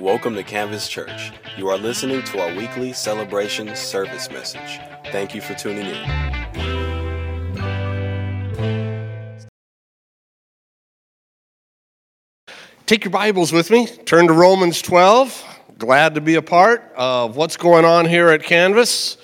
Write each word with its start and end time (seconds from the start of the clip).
Welcome 0.00 0.34
to 0.34 0.42
Canvas 0.42 0.88
Church. 0.88 1.32
You 1.56 1.68
are 1.70 1.78
listening 1.78 2.22
to 2.24 2.40
our 2.40 2.54
weekly 2.54 2.92
celebration 2.92 3.74
service 3.74 4.30
message. 4.30 4.78
Thank 5.10 5.34
you 5.34 5.40
for 5.40 5.54
tuning 5.54 5.86
in. 5.86 6.04
Take 12.84 13.04
your 13.04 13.10
Bibles 13.10 13.54
with 13.54 13.70
me. 13.70 13.86
Turn 13.86 14.26
to 14.26 14.34
Romans 14.34 14.82
12. 14.82 15.60
Glad 15.78 16.14
to 16.16 16.20
be 16.20 16.34
a 16.34 16.42
part 16.42 16.92
of 16.94 17.36
what's 17.36 17.56
going 17.56 17.86
on 17.86 18.04
here 18.04 18.28
at 18.28 18.42
Canvas. 18.42 19.16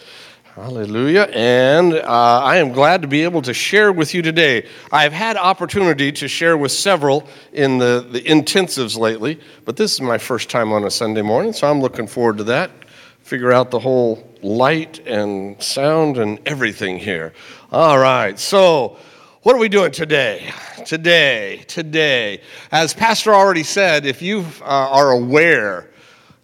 Hallelujah. 0.55 1.31
And 1.33 1.95
uh, 1.95 2.03
I 2.45 2.59
am 2.59 2.73
glad 2.73 3.01
to 3.01 3.09
be 3.09 3.23
able 3.23 3.41
to 3.41 3.55
share 3.55 3.91
with 3.91 4.13
you 4.13 4.21
today. 4.21 4.69
I've 4.91 5.15
had 5.15 5.39
opportunity 5.39 6.13
to 6.13 6.29
share 6.29 6.59
with 6.59 6.73
several 6.73 7.27
in 7.55 7.79
the, 7.79 8.07
the 8.11 8.21
intensives 8.21 8.99
lately, 8.99 9.41
but 9.65 9.79
this 9.79 9.95
is 9.95 10.03
my 10.03 10.19
first 10.19 10.51
time 10.51 10.71
on 10.71 10.85
a 10.85 10.91
Sunday 10.91 11.23
morning, 11.23 11.55
so 11.55 11.71
I'm 11.71 11.81
looking 11.81 12.07
forward 12.07 12.37
to 12.37 12.45
that. 12.45 12.71
Figure 13.23 13.51
out 13.51 13.71
the 13.71 13.79
whole 13.79 14.31
light 14.43 14.99
and 15.07 15.61
sound 15.63 16.19
and 16.19 16.39
everything 16.45 16.99
here. 16.99 17.33
All 17.71 17.99
right, 17.99 18.39
so 18.39 18.99
what 19.45 19.57
are 19.57 19.59
we 19.59 19.71
doing 19.71 19.91
today? 19.91 20.53
Today, 20.85 21.65
today. 21.67 22.43
As 22.71 22.93
Pastor 22.93 23.35
already 23.35 23.63
said, 23.63 24.05
if 24.05 24.21
you 24.21 24.45
uh, 24.61 24.65
are 24.65 25.13
aware, 25.13 25.89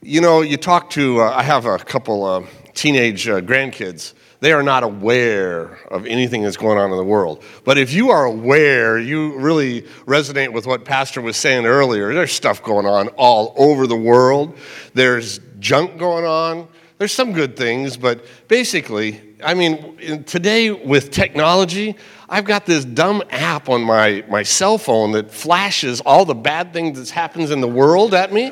you 0.01 0.23
know, 0.23 0.41
you 0.41 0.57
talk 0.57 0.89
to, 0.91 1.21
uh, 1.21 1.31
I 1.37 1.43
have 1.43 1.67
a 1.67 1.77
couple 1.77 2.25
uh, 2.25 2.47
teenage 2.79 3.29
uh, 3.29 3.41
grandkids. 3.41 4.15
They 4.41 4.53
are 4.53 4.63
not 4.63 4.85
aware 4.85 5.81
of 5.91 6.07
anything 6.07 6.45
that's 6.45 6.57
going 6.57 6.79
on 6.79 6.93
in 6.93 6.97
the 6.97 7.05
world. 7.05 7.43
But 7.65 7.77
if 7.77 7.93
you 7.93 8.11
are 8.11 8.25
aware, 8.25 8.99
you 8.99 9.37
really 9.37 9.83
resonate 10.07 10.53
with 10.53 10.65
what 10.65 10.85
Pastor 10.85 11.21
was 11.21 11.37
saying 11.37 11.67
earlier. 11.67 12.15
There's 12.15 12.33
stuff 12.33 12.63
going 12.63 12.87
on 12.87 13.09
all 13.17 13.53
over 13.57 13.89
the 13.89 13.97
world, 13.97 14.57
there's 14.95 15.41
junk 15.59 15.99
going 15.99 16.25
on. 16.25 16.69
There's 16.99 17.13
some 17.13 17.33
good 17.33 17.57
things, 17.57 17.97
but 17.97 18.25
basically, 18.49 19.21
I 19.45 19.55
mean, 19.55 20.25
today 20.25 20.73
with 20.73 21.13
technology, 21.13 21.95
I've 22.29 22.45
got 22.45 22.67
this 22.67 22.85
dumb 22.85 23.23
app 23.31 23.69
on 23.69 23.83
my, 23.83 24.25
my 24.29 24.43
cell 24.43 24.79
phone 24.79 25.13
that 25.13 25.31
flashes 25.31 26.01
all 26.01 26.25
the 26.25 26.35
bad 26.35 26.73
things 26.73 26.99
that 26.99 27.11
happens 27.11 27.53
in 27.53 27.61
the 27.61 27.69
world 27.69 28.15
at 28.15 28.33
me. 28.33 28.51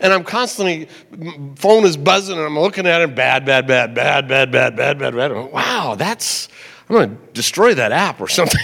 And 0.00 0.12
I'm 0.12 0.24
constantly, 0.24 0.88
phone 1.56 1.84
is 1.84 1.96
buzzing 1.96 2.36
and 2.36 2.46
I'm 2.46 2.58
looking 2.58 2.86
at 2.86 3.00
it, 3.00 3.14
bad, 3.14 3.44
bad, 3.44 3.66
bad, 3.66 3.94
bad, 3.94 4.28
bad, 4.28 4.50
bad, 4.52 4.76
bad, 4.76 4.98
bad, 4.98 5.14
bad. 5.14 5.32
Wow, 5.52 5.94
that's, 5.96 6.48
I'm 6.88 6.96
going 6.96 7.10
to 7.16 7.32
destroy 7.32 7.74
that 7.74 7.92
app 7.92 8.20
or 8.20 8.28
something. 8.28 8.60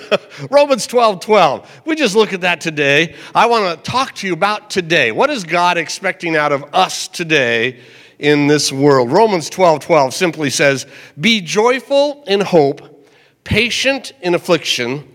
Romans 0.50 0.86
12, 0.86 1.20
12. 1.20 1.82
We 1.84 1.94
just 1.94 2.16
look 2.16 2.32
at 2.32 2.40
that 2.40 2.60
today. 2.60 3.14
I 3.34 3.46
want 3.46 3.84
to 3.84 3.90
talk 3.90 4.14
to 4.16 4.26
you 4.26 4.32
about 4.32 4.70
today. 4.70 5.12
What 5.12 5.30
is 5.30 5.44
God 5.44 5.78
expecting 5.78 6.36
out 6.36 6.52
of 6.52 6.64
us 6.74 7.06
today 7.06 7.80
in 8.18 8.46
this 8.46 8.72
world? 8.72 9.12
Romans 9.12 9.48
12, 9.50 9.80
12 9.80 10.14
simply 10.14 10.50
says, 10.50 10.86
Be 11.20 11.40
joyful 11.40 12.24
in 12.26 12.40
hope, 12.40 13.06
patient 13.44 14.12
in 14.22 14.34
affliction, 14.34 15.06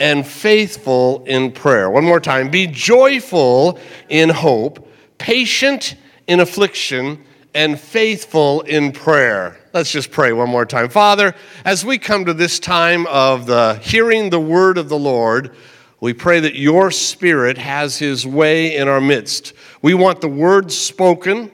and 0.00 0.26
faithful 0.26 1.24
in 1.24 1.52
prayer. 1.52 1.90
One 1.90 2.04
more 2.04 2.20
time. 2.20 2.50
Be 2.50 2.66
joyful 2.66 3.78
in 4.08 4.28
hope, 4.28 4.87
patient 5.18 5.96
in 6.26 6.40
affliction, 6.40 7.24
and 7.54 7.80
faithful 7.80 8.60
in 8.62 8.92
prayer. 8.92 9.58
Let's 9.72 9.90
just 9.90 10.10
pray 10.10 10.32
one 10.32 10.48
more 10.48 10.66
time. 10.66 10.88
Father, 10.90 11.34
as 11.64 11.84
we 11.84 11.98
come 11.98 12.26
to 12.26 12.34
this 12.34 12.60
time 12.60 13.06
of 13.06 13.46
the 13.46 13.80
hearing 13.82 14.30
the 14.30 14.38
word 14.38 14.78
of 14.78 14.88
the 14.88 14.98
Lord, 14.98 15.56
we 16.00 16.12
pray 16.12 16.38
that 16.40 16.54
your 16.54 16.90
spirit 16.90 17.58
has 17.58 17.98
his 17.98 18.26
way 18.26 18.76
in 18.76 18.86
our 18.86 19.00
midst. 19.00 19.54
We 19.82 19.94
want 19.94 20.20
the 20.20 20.28
word 20.28 20.70
spoken 20.70 21.50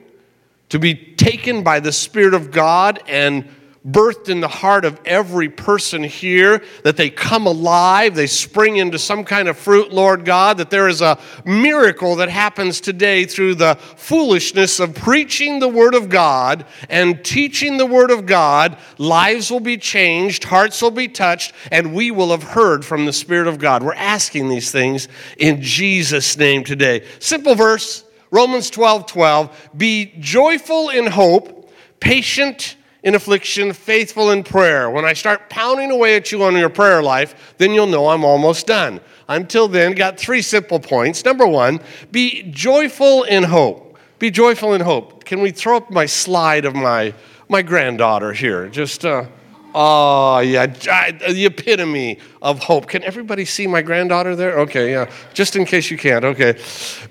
to 0.69 0.79
be 0.79 0.95
taken 0.95 1.63
by 1.63 1.81
the 1.81 1.93
spirit 1.93 2.35
of 2.35 2.51
God 2.51 3.03
and 3.07 3.49
birthed 3.87 4.31
in 4.31 4.41
the 4.41 4.49
heart 4.49 4.85
of 4.87 4.99
every 5.05 5.49
person 5.49 6.03
here, 6.03 6.63
that 6.85 6.97
they 6.97 7.11
come 7.11 7.47
alive, 7.47 8.15
they 8.15 8.27
spring 8.27 8.79
into 8.79 8.99
some 8.99 9.25
kind 9.25 9.47
of 9.47 9.59
fruit, 9.59 9.93
Lord 9.93 10.25
God, 10.25 10.57
that 10.57 10.71
there 10.71 10.89
is 10.89 11.03
a 11.03 11.19
miracle 11.45 12.17
that 12.17 12.31
happens 12.31 12.81
today 12.81 13.27
through 13.27 13.57
the 13.57 13.75
foolishness 13.75 14.81
of 14.81 14.95
preaching 14.95 15.59
the 15.59 15.69
Word 15.69 15.95
of 15.95 16.09
God 16.09 16.65
and 16.89 17.23
teaching 17.23 17.77
the 17.77 17.87
Word 17.87 18.11
of 18.11 18.25
God. 18.25 18.79
Lives 18.97 19.51
will 19.51 19.61
be 19.61 19.77
changed, 19.77 20.45
hearts 20.45 20.81
will 20.81 20.91
be 20.91 21.09
touched, 21.09 21.53
and 21.71 21.95
we 21.95 22.11
will 22.11 22.31
have 22.31 22.43
heard 22.43 22.85
from 22.85 23.05
the 23.05 23.13
Spirit 23.13 23.49
of 23.49 23.59
God. 23.59 23.83
We're 23.83 23.95
asking 23.95 24.49
these 24.49 24.71
things 24.71 25.09
in 25.37 25.61
Jesus' 25.61 26.39
name 26.39 26.65
today. 26.65 27.05
Simple 27.19 27.55
verse. 27.55 28.05
Romans 28.31 28.69
12 28.71 29.07
12. 29.07 29.71
Be 29.77 30.13
joyful 30.19 30.89
in 30.89 31.07
hope, 31.07 31.71
patient 32.01 32.77
in 33.05 33.15
affliction, 33.15 33.73
faithful 33.75 34.31
in 34.31 34.43
prayer. 34.43 34.89
When 34.91 35.05
I 35.05 35.13
start 35.13 35.51
pounding 35.51 35.91
away 35.91 36.17
at 36.17 36.33
you 36.33 36.43
on 36.43 36.57
your 36.57 36.71
prayer 36.71 37.03
life, 37.03 37.55
then 37.59 37.73
you'll 37.73 37.87
know 37.87 38.09
I'm 38.09 38.25
almost 38.25 38.67
done. 38.67 39.01
Until 39.29 39.69
then, 39.69 39.93
got 39.93 40.19
three 40.19 40.41
simple 40.41 40.81
points. 40.81 41.25
Number 41.25 41.47
one, 41.47 41.81
be 42.11 42.43
joyful 42.51 43.25
in 43.25 43.45
hope. 43.45 43.99
Be 44.19 44.31
joyful 44.31 44.73
in 44.73 44.81
hope. 44.81 45.25
Can 45.25 45.43
we 45.43 45.51
throw 45.51 45.77
up 45.77 45.91
my 45.91 46.07
slide 46.07 46.65
of 46.65 46.75
my, 46.75 47.13
my 47.51 47.61
granddaughter 47.61 48.33
here? 48.33 48.69
Just, 48.71 49.05
uh, 49.05 49.27
oh, 49.75 50.39
yeah, 50.39 50.65
the 50.67 51.45
epitome 51.45 52.19
of 52.41 52.59
hope. 52.59 52.89
Can 52.89 53.05
everybody 53.05 53.45
see 53.45 53.67
my 53.67 53.83
granddaughter 53.83 54.35
there? 54.35 54.61
Okay, 54.61 54.93
yeah. 54.93 55.11
Just 55.35 55.57
in 55.57 55.67
case 55.67 55.91
you 55.91 55.99
can't, 55.99 56.25
okay. 56.25 56.59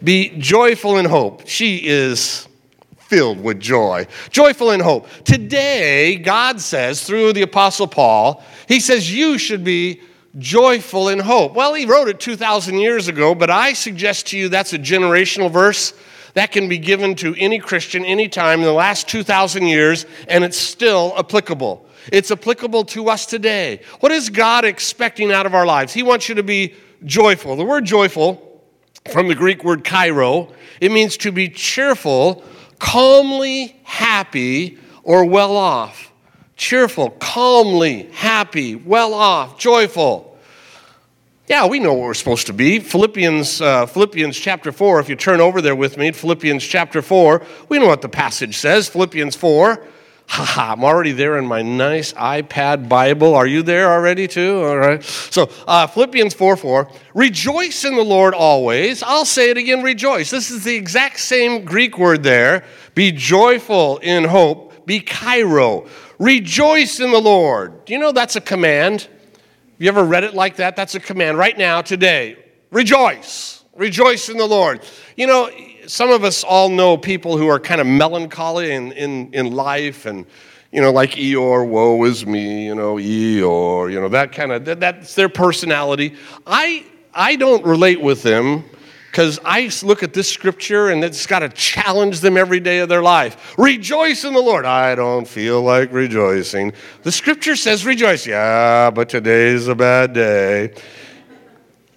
Be 0.03 0.29
joyful 0.39 0.97
in 0.97 1.05
hope. 1.05 1.47
She 1.47 1.85
is 1.85 2.47
filled 3.13 3.43
with 3.43 3.59
joy, 3.59 4.07
joyful 4.31 4.71
in 4.71 4.79
hope. 4.79 5.07
Today, 5.23 6.15
God 6.15 6.59
says 6.59 7.03
through 7.03 7.33
the 7.33 7.43
Apostle 7.43 7.85
Paul, 7.85 8.43
he 8.67 8.79
says, 8.79 9.13
You 9.13 9.37
should 9.37 9.63
be 9.63 10.01
joyful 10.39 11.09
in 11.09 11.19
hope. 11.19 11.53
Well, 11.53 11.75
he 11.75 11.85
wrote 11.85 12.07
it 12.07 12.19
2,000 12.19 12.79
years 12.79 13.07
ago, 13.07 13.35
but 13.35 13.51
I 13.51 13.73
suggest 13.73 14.27
to 14.27 14.37
you 14.37 14.49
that's 14.49 14.73
a 14.73 14.79
generational 14.79 15.51
verse 15.51 15.93
that 16.33 16.51
can 16.51 16.67
be 16.67 16.79
given 16.79 17.13
to 17.17 17.35
any 17.37 17.59
Christian 17.59 18.03
anytime 18.03 18.61
in 18.61 18.65
the 18.65 18.73
last 18.73 19.07
2,000 19.07 19.67
years, 19.67 20.07
and 20.27 20.43
it's 20.43 20.57
still 20.57 21.13
applicable. 21.15 21.85
It's 22.11 22.31
applicable 22.31 22.85
to 22.85 23.09
us 23.09 23.27
today. 23.27 23.81
What 23.99 24.11
is 24.11 24.31
God 24.31 24.65
expecting 24.65 25.31
out 25.31 25.45
of 25.45 25.53
our 25.53 25.67
lives? 25.67 25.93
He 25.93 26.01
wants 26.01 26.27
you 26.27 26.33
to 26.33 26.43
be 26.43 26.73
joyful. 27.05 27.55
The 27.57 27.63
word 27.63 27.85
joyful, 27.85 28.63
from 29.11 29.27
the 29.27 29.35
Greek 29.35 29.63
word 29.63 29.83
kairo, 29.83 30.51
it 30.81 30.91
means 30.91 31.15
to 31.17 31.31
be 31.31 31.47
cheerful 31.47 32.43
calmly 32.83 33.79
happy 33.83 34.77
or 35.03 35.23
well 35.23 35.55
off. 35.55 36.11
Cheerful, 36.57 37.11
calmly 37.11 38.09
happy, 38.11 38.75
well 38.75 39.13
off, 39.13 39.57
joyful. 39.57 40.37
Yeah, 41.47 41.65
we 41.67 41.79
know 41.79 41.93
what 41.93 42.03
we're 42.03 42.13
supposed 42.13 42.45
to 42.47 42.53
be. 42.53 42.79
Philippians, 42.79 43.61
uh, 43.61 43.85
Philippians 43.85 44.37
chapter 44.37 44.73
4, 44.73 44.99
if 44.99 45.07
you 45.07 45.15
turn 45.15 45.39
over 45.39 45.61
there 45.61 45.77
with 45.77 45.97
me, 45.97 46.11
Philippians 46.11 46.63
chapter 46.63 47.01
4, 47.01 47.41
we 47.69 47.79
know 47.79 47.87
what 47.87 48.01
the 48.01 48.09
passage 48.09 48.57
says. 48.57 48.89
Philippians 48.89 49.35
4, 49.37 49.81
Haha, 50.27 50.73
I'm 50.73 50.83
already 50.83 51.11
there 51.11 51.37
in 51.37 51.45
my 51.45 51.61
nice 51.61 52.13
iPad 52.13 52.89
Bible. 52.89 53.35
Are 53.35 53.45
you 53.45 53.61
there 53.61 53.91
already 53.91 54.27
too? 54.27 54.63
All 54.63 54.77
right. 54.77 55.03
So, 55.03 55.49
uh, 55.67 55.85
Philippians 55.85 56.33
4 56.33 56.57
4. 56.57 56.89
Rejoice 57.13 57.85
in 57.85 57.95
the 57.95 58.03
Lord 58.03 58.33
always. 58.33 59.03
I'll 59.03 59.25
say 59.25 59.51
it 59.51 59.57
again, 59.57 59.83
rejoice. 59.83 60.31
This 60.31 60.49
is 60.49 60.63
the 60.63 60.75
exact 60.75 61.19
same 61.19 61.63
Greek 61.63 61.97
word 61.97 62.23
there. 62.23 62.63
Be 62.95 63.11
joyful 63.11 63.99
in 63.99 64.23
hope. 64.23 64.85
Be 64.85 65.01
kairo. 65.01 65.87
Rejoice 66.19 66.99
in 66.99 67.11
the 67.11 67.21
Lord. 67.21 67.85
Do 67.85 67.93
you 67.93 67.99
know 67.99 68.11
that's 68.11 68.35
a 68.35 68.41
command? 68.41 69.01
Have 69.01 69.81
you 69.81 69.87
ever 69.87 70.03
read 70.03 70.23
it 70.23 70.33
like 70.33 70.55
that? 70.57 70.75
That's 70.75 70.95
a 70.95 70.99
command 70.99 71.37
right 71.37 71.57
now, 71.57 71.81
today. 71.81 72.37
Rejoice. 72.71 73.63
Rejoice 73.75 74.29
in 74.29 74.37
the 74.37 74.45
Lord. 74.45 74.81
You 75.17 75.27
know, 75.27 75.49
some 75.87 76.09
of 76.09 76.23
us 76.23 76.43
all 76.43 76.69
know 76.69 76.97
people 76.97 77.37
who 77.37 77.47
are 77.47 77.59
kind 77.59 77.81
of 77.81 77.87
melancholy 77.87 78.71
in, 78.71 78.91
in, 78.93 79.33
in 79.33 79.51
life 79.51 80.05
and 80.05 80.25
you 80.71 80.81
know 80.81 80.91
like 80.91 81.11
eeyore 81.11 81.67
woe 81.67 82.03
is 82.03 82.25
me 82.25 82.65
you 82.65 82.75
know 82.75 82.95
eeyore 82.95 83.91
you 83.91 83.99
know 83.99 84.09
that 84.09 84.31
kind 84.31 84.51
of 84.51 84.65
that, 84.65 84.79
that's 84.79 85.15
their 85.15 85.29
personality. 85.29 86.15
I 86.47 86.85
i 87.13 87.35
don't 87.35 87.63
relate 87.65 88.01
with 88.01 88.23
them 88.23 88.63
because 89.11 89.39
i 89.45 89.69
look 89.83 90.01
at 90.01 90.13
this 90.13 90.27
scripture 90.27 90.89
and 90.89 91.03
it's 91.03 91.27
got 91.27 91.39
to 91.39 91.49
challenge 91.49 92.21
them 92.21 92.37
every 92.37 92.59
day 92.59 92.79
of 92.79 92.89
their 92.89 93.03
life. 93.03 93.53
Rejoice 93.57 94.23
in 94.23 94.33
the 94.33 94.41
lord. 94.41 94.65
I 94.65 94.95
don't 94.95 95.27
feel 95.27 95.61
like 95.61 95.91
rejoicing. 95.91 96.73
The 97.03 97.11
scripture 97.11 97.55
says 97.55 97.85
rejoice. 97.85 98.25
Yeah 98.25 98.89
but 98.89 99.09
today's 99.09 99.67
a 99.67 99.75
bad 99.75 100.13
day. 100.13 100.73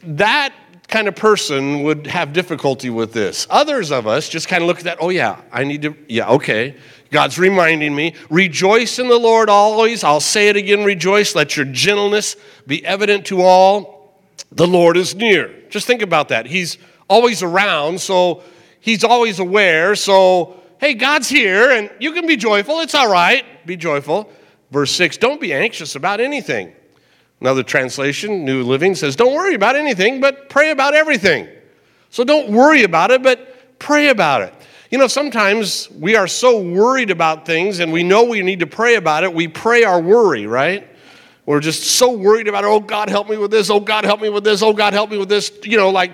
That 0.02 0.52
kind 0.88 1.08
of 1.08 1.16
person 1.16 1.82
would 1.82 2.06
have 2.06 2.32
difficulty 2.32 2.90
with 2.90 3.12
this. 3.12 3.46
Others 3.50 3.90
of 3.90 4.06
us 4.06 4.28
just 4.28 4.48
kind 4.48 4.62
of 4.62 4.68
look 4.68 4.78
at 4.78 4.84
that, 4.84 4.98
oh, 5.00 5.08
yeah, 5.08 5.40
I 5.52 5.64
need 5.64 5.82
to, 5.82 5.96
yeah, 6.08 6.28
okay. 6.30 6.76
God's 7.10 7.38
reminding 7.38 7.94
me, 7.94 8.14
rejoice 8.30 8.98
in 8.98 9.08
the 9.08 9.18
Lord 9.18 9.48
always. 9.48 10.04
I'll 10.04 10.20
say 10.20 10.48
it 10.48 10.56
again, 10.56 10.84
rejoice. 10.84 11.34
Let 11.34 11.56
your 11.56 11.66
gentleness 11.66 12.36
be 12.66 12.84
evident 12.84 13.26
to 13.26 13.42
all. 13.42 14.20
The 14.52 14.66
Lord 14.66 14.96
is 14.96 15.14
near. 15.14 15.52
Just 15.70 15.86
think 15.86 16.02
about 16.02 16.28
that. 16.28 16.46
He's 16.46 16.78
always 17.08 17.42
around, 17.42 18.00
so 18.00 18.42
He's 18.80 19.02
always 19.02 19.40
aware. 19.40 19.96
So, 19.96 20.62
hey, 20.78 20.94
God's 20.94 21.28
here 21.28 21.72
and 21.72 21.90
you 21.98 22.12
can 22.12 22.26
be 22.26 22.36
joyful. 22.36 22.80
It's 22.80 22.94
all 22.94 23.10
right. 23.10 23.44
Be 23.66 23.76
joyful. 23.76 24.30
Verse 24.70 24.92
6 24.92 25.16
Don't 25.16 25.40
be 25.40 25.52
anxious 25.52 25.96
about 25.96 26.20
anything. 26.20 26.72
Another 27.40 27.62
translation, 27.62 28.44
New 28.44 28.62
Living, 28.62 28.94
says, 28.94 29.14
Don't 29.14 29.34
worry 29.34 29.54
about 29.54 29.76
anything, 29.76 30.20
but 30.20 30.48
pray 30.48 30.70
about 30.70 30.94
everything. 30.94 31.48
So 32.10 32.24
don't 32.24 32.50
worry 32.50 32.82
about 32.82 33.10
it, 33.10 33.22
but 33.22 33.78
pray 33.78 34.08
about 34.08 34.42
it. 34.42 34.54
You 34.90 34.98
know, 34.98 35.06
sometimes 35.06 35.90
we 35.90 36.16
are 36.16 36.28
so 36.28 36.62
worried 36.62 37.10
about 37.10 37.44
things 37.44 37.80
and 37.80 37.92
we 37.92 38.02
know 38.02 38.24
we 38.24 38.40
need 38.40 38.60
to 38.60 38.66
pray 38.66 38.94
about 38.94 39.24
it, 39.24 39.34
we 39.34 39.48
pray 39.48 39.84
our 39.84 40.00
worry, 40.00 40.46
right? 40.46 40.88
We're 41.44 41.60
just 41.60 41.84
so 41.84 42.10
worried 42.10 42.48
about, 42.48 42.64
oh, 42.64 42.80
God, 42.80 43.08
help 43.08 43.28
me 43.28 43.36
with 43.36 43.50
this. 43.50 43.70
Oh, 43.70 43.80
God, 43.80 44.04
help 44.04 44.20
me 44.20 44.28
with 44.28 44.42
this. 44.42 44.62
Oh, 44.62 44.72
God, 44.72 44.92
help 44.92 45.10
me 45.10 45.18
with 45.18 45.28
this. 45.28 45.52
You 45.62 45.76
know, 45.76 45.90
like 45.90 46.12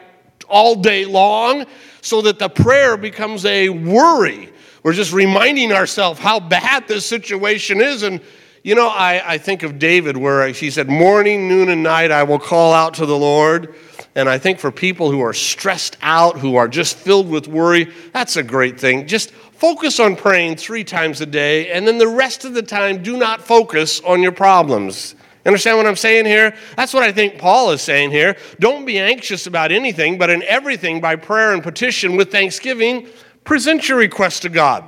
all 0.48 0.74
day 0.74 1.06
long, 1.06 1.64
so 2.02 2.20
that 2.22 2.38
the 2.38 2.50
prayer 2.50 2.98
becomes 2.98 3.46
a 3.46 3.70
worry. 3.70 4.52
We're 4.82 4.92
just 4.92 5.12
reminding 5.12 5.72
ourselves 5.72 6.18
how 6.18 6.40
bad 6.40 6.88
this 6.88 7.06
situation 7.06 7.80
is. 7.80 8.02
And, 8.02 8.20
you 8.62 8.74
know, 8.74 8.88
I, 8.88 9.34
I 9.34 9.38
think 9.38 9.62
of 9.62 9.78
David 9.78 10.16
where 10.16 10.46
he 10.48 10.70
said, 10.70 10.88
Morning, 10.88 11.48
noon, 11.48 11.68
and 11.68 11.82
night 11.82 12.10
I 12.10 12.22
will 12.22 12.38
call 12.38 12.72
out 12.72 12.94
to 12.94 13.06
the 13.06 13.18
Lord. 13.18 13.74
And 14.14 14.28
I 14.28 14.38
think 14.38 14.58
for 14.58 14.70
people 14.70 15.10
who 15.10 15.20
are 15.22 15.32
stressed 15.32 15.96
out, 16.02 16.38
who 16.38 16.56
are 16.56 16.68
just 16.68 16.96
filled 16.96 17.28
with 17.28 17.48
worry, 17.48 17.90
that's 18.12 18.36
a 18.36 18.42
great 18.42 18.78
thing. 18.78 19.06
Just 19.06 19.30
focus 19.30 19.98
on 19.98 20.16
praying 20.16 20.56
three 20.56 20.84
times 20.84 21.20
a 21.20 21.26
day, 21.26 21.70
and 21.72 21.88
then 21.88 21.96
the 21.96 22.08
rest 22.08 22.44
of 22.44 22.52
the 22.52 22.62
time, 22.62 23.02
do 23.02 23.16
not 23.16 23.40
focus 23.40 24.00
on 24.00 24.20
your 24.20 24.32
problems. 24.32 25.14
Understand 25.46 25.78
what 25.78 25.86
I'm 25.86 25.96
saying 25.96 26.26
here? 26.26 26.54
That's 26.76 26.94
what 26.94 27.02
I 27.02 27.10
think 27.10 27.38
Paul 27.38 27.70
is 27.72 27.80
saying 27.80 28.10
here. 28.10 28.36
Don't 28.60 28.84
be 28.84 28.98
anxious 28.98 29.46
about 29.46 29.72
anything, 29.72 30.18
but 30.18 30.30
in 30.30 30.42
everything, 30.44 31.00
by 31.00 31.16
prayer 31.16 31.52
and 31.52 31.62
petition 31.62 32.16
with 32.16 32.30
thanksgiving, 32.30 33.08
present 33.44 33.88
your 33.88 33.98
request 33.98 34.42
to 34.42 34.48
God. 34.48 34.86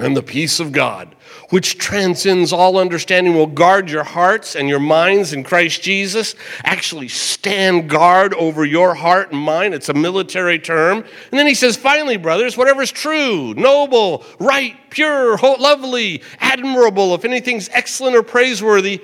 And 0.00 0.16
the 0.16 0.22
peace 0.22 0.60
of 0.60 0.70
God, 0.70 1.14
which 1.50 1.76
transcends 1.76 2.52
all 2.52 2.78
understanding, 2.78 3.34
will 3.34 3.46
guard 3.46 3.90
your 3.90 4.04
hearts 4.04 4.54
and 4.54 4.68
your 4.68 4.78
minds 4.78 5.32
in 5.32 5.42
Christ 5.42 5.82
Jesus. 5.82 6.36
Actually, 6.62 7.08
stand 7.08 7.90
guard 7.90 8.32
over 8.34 8.64
your 8.64 8.94
heart 8.94 9.32
and 9.32 9.40
mind. 9.40 9.74
It's 9.74 9.88
a 9.88 9.94
military 9.94 10.58
term. 10.58 10.98
And 10.98 11.38
then 11.38 11.46
he 11.46 11.54
says, 11.54 11.76
finally, 11.76 12.16
brothers, 12.16 12.56
whatever 12.56 12.82
is 12.82 12.92
true, 12.92 13.54
noble, 13.54 14.24
right, 14.38 14.76
pure, 14.90 15.36
lovely, 15.38 16.22
admirable, 16.38 17.14
if 17.14 17.24
anything's 17.24 17.68
excellent 17.72 18.14
or 18.14 18.22
praiseworthy, 18.22 19.02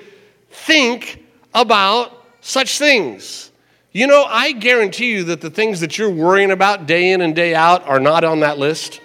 think 0.49 1.25
about 1.53 2.25
such 2.39 2.77
things. 2.79 3.51
You 3.91 4.07
know, 4.07 4.25
I 4.25 4.51
guarantee 4.51 5.11
you 5.11 5.23
that 5.25 5.41
the 5.41 5.49
things 5.49 5.79
that 5.79 5.97
you're 5.97 6.09
worrying 6.09 6.51
about 6.51 6.85
day 6.85 7.11
in 7.11 7.21
and 7.21 7.35
day 7.35 7.55
out 7.55 7.87
are 7.87 7.99
not 7.99 8.23
on 8.23 8.41
that 8.41 8.57
list. 8.57 9.01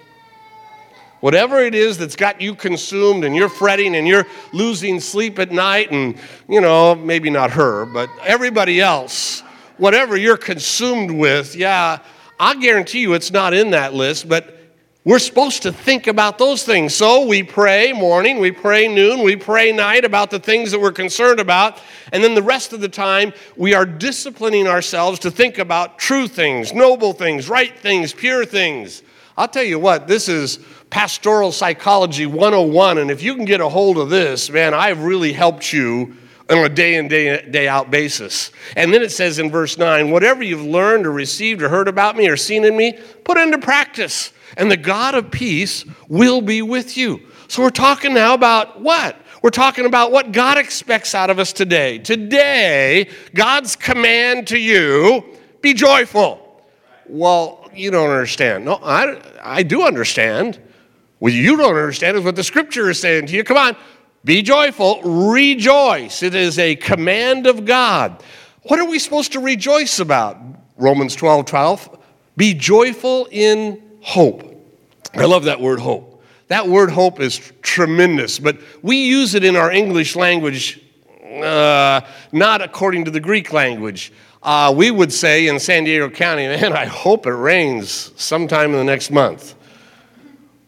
Whatever 1.20 1.60
it 1.60 1.74
is 1.74 1.98
that's 1.98 2.16
got 2.16 2.40
you 2.40 2.54
consumed 2.54 3.24
and 3.24 3.36
you're 3.36 3.50
fretting 3.50 3.94
and 3.94 4.08
you're 4.08 4.26
losing 4.52 5.00
sleep 5.00 5.38
at 5.38 5.52
night, 5.52 5.90
and, 5.90 6.16
you 6.48 6.60
know, 6.60 6.94
maybe 6.94 7.28
not 7.28 7.50
her, 7.50 7.84
but 7.84 8.08
everybody 8.24 8.80
else, 8.80 9.42
whatever 9.76 10.16
you're 10.16 10.38
consumed 10.38 11.10
with, 11.10 11.54
yeah, 11.54 11.98
I 12.38 12.54
guarantee 12.56 13.00
you 13.00 13.12
it's 13.12 13.30
not 13.30 13.52
in 13.52 13.72
that 13.72 13.92
list, 13.92 14.28
but 14.28 14.56
we're 15.04 15.18
supposed 15.18 15.62
to 15.62 15.72
think 15.72 16.06
about 16.06 16.36
those 16.36 16.62
things. 16.62 16.94
So 16.94 17.26
we 17.26 17.42
pray 17.42 17.92
morning, 17.92 18.38
we 18.38 18.50
pray 18.50 18.86
noon, 18.86 19.22
we 19.22 19.34
pray 19.34 19.72
night 19.72 20.04
about 20.04 20.30
the 20.30 20.38
things 20.38 20.70
that 20.72 20.80
we're 20.80 20.92
concerned 20.92 21.40
about. 21.40 21.78
And 22.12 22.22
then 22.22 22.34
the 22.34 22.42
rest 22.42 22.74
of 22.74 22.80
the 22.82 22.88
time, 22.88 23.32
we 23.56 23.72
are 23.72 23.86
disciplining 23.86 24.66
ourselves 24.66 25.18
to 25.20 25.30
think 25.30 25.58
about 25.58 25.98
true 25.98 26.28
things, 26.28 26.74
noble 26.74 27.14
things, 27.14 27.48
right 27.48 27.78
things, 27.78 28.12
pure 28.12 28.44
things. 28.44 29.02
I'll 29.36 29.48
tell 29.48 29.64
you 29.64 29.78
what, 29.78 30.06
this 30.06 30.28
is 30.28 30.58
pastoral 30.90 31.52
psychology 31.52 32.26
101. 32.26 32.98
And 32.98 33.10
if 33.10 33.22
you 33.22 33.34
can 33.34 33.44
get 33.44 33.60
a 33.60 33.68
hold 33.68 33.98
of 33.98 34.10
this, 34.10 34.50
man, 34.50 34.74
I've 34.74 35.02
really 35.02 35.32
helped 35.32 35.72
you 35.72 36.16
on 36.50 36.58
a 36.58 36.68
day 36.68 36.96
in, 36.96 37.08
day, 37.08 37.48
day 37.48 37.68
out 37.68 37.90
basis. 37.90 38.50
And 38.76 38.92
then 38.92 39.02
it 39.02 39.12
says 39.12 39.38
in 39.38 39.50
verse 39.50 39.78
9, 39.78 40.10
whatever 40.10 40.42
you've 40.42 40.64
learned 40.64 41.06
or 41.06 41.12
received 41.12 41.62
or 41.62 41.68
heard 41.68 41.88
about 41.88 42.16
me 42.16 42.28
or 42.28 42.36
seen 42.36 42.64
in 42.64 42.76
me, 42.76 42.98
put 43.24 43.38
into 43.38 43.58
practice 43.58 44.32
and 44.56 44.70
the 44.70 44.76
God 44.76 45.14
of 45.14 45.30
peace 45.30 45.84
will 46.08 46.40
be 46.40 46.62
with 46.62 46.96
you. 46.96 47.20
So 47.48 47.62
we're 47.62 47.70
talking 47.70 48.14
now 48.14 48.34
about 48.34 48.80
what? 48.80 49.16
We're 49.42 49.50
talking 49.50 49.86
about 49.86 50.12
what 50.12 50.32
God 50.32 50.58
expects 50.58 51.14
out 51.14 51.30
of 51.30 51.38
us 51.38 51.52
today. 51.52 51.98
Today, 51.98 53.08
God's 53.34 53.74
command 53.74 54.48
to 54.48 54.58
you 54.58 55.24
be 55.62 55.72
joyful. 55.72 56.62
Well, 57.06 57.59
you 57.74 57.90
don't 57.90 58.10
understand. 58.10 58.64
No, 58.64 58.78
I, 58.82 59.20
I 59.42 59.62
do 59.62 59.82
understand. 59.82 60.60
What 61.18 61.32
you 61.32 61.56
don't 61.56 61.76
understand 61.76 62.16
is 62.16 62.24
what 62.24 62.36
the 62.36 62.44
scripture 62.44 62.88
is 62.90 62.98
saying 62.98 63.26
to 63.26 63.34
you. 63.34 63.44
Come 63.44 63.56
on, 63.56 63.76
be 64.24 64.42
joyful, 64.42 65.02
rejoice. 65.02 66.22
It 66.22 66.34
is 66.34 66.58
a 66.58 66.76
command 66.76 67.46
of 67.46 67.64
God. 67.64 68.22
What 68.62 68.78
are 68.78 68.88
we 68.88 68.98
supposed 68.98 69.32
to 69.32 69.40
rejoice 69.40 69.98
about? 69.98 70.38
Romans 70.76 71.14
12 71.14 71.46
12. 71.46 71.98
Be 72.36 72.54
joyful 72.54 73.28
in 73.30 73.82
hope. 74.00 74.46
I 75.14 75.24
love 75.24 75.44
that 75.44 75.60
word 75.60 75.80
hope. 75.80 76.22
That 76.48 76.68
word 76.68 76.90
hope 76.90 77.20
is 77.20 77.52
tremendous, 77.62 78.38
but 78.38 78.58
we 78.82 79.04
use 79.04 79.34
it 79.34 79.44
in 79.44 79.56
our 79.56 79.70
English 79.70 80.16
language 80.16 80.80
uh, 81.30 82.00
not 82.32 82.60
according 82.60 83.04
to 83.04 83.10
the 83.10 83.20
Greek 83.20 83.52
language. 83.52 84.12
Uh, 84.42 84.72
we 84.74 84.90
would 84.90 85.12
say 85.12 85.48
in 85.48 85.58
San 85.58 85.84
Diego 85.84 86.08
County, 86.08 86.46
man, 86.48 86.72
I 86.72 86.86
hope 86.86 87.26
it 87.26 87.32
rains 87.32 88.12
sometime 88.16 88.70
in 88.70 88.78
the 88.78 88.84
next 88.84 89.10
month. 89.10 89.54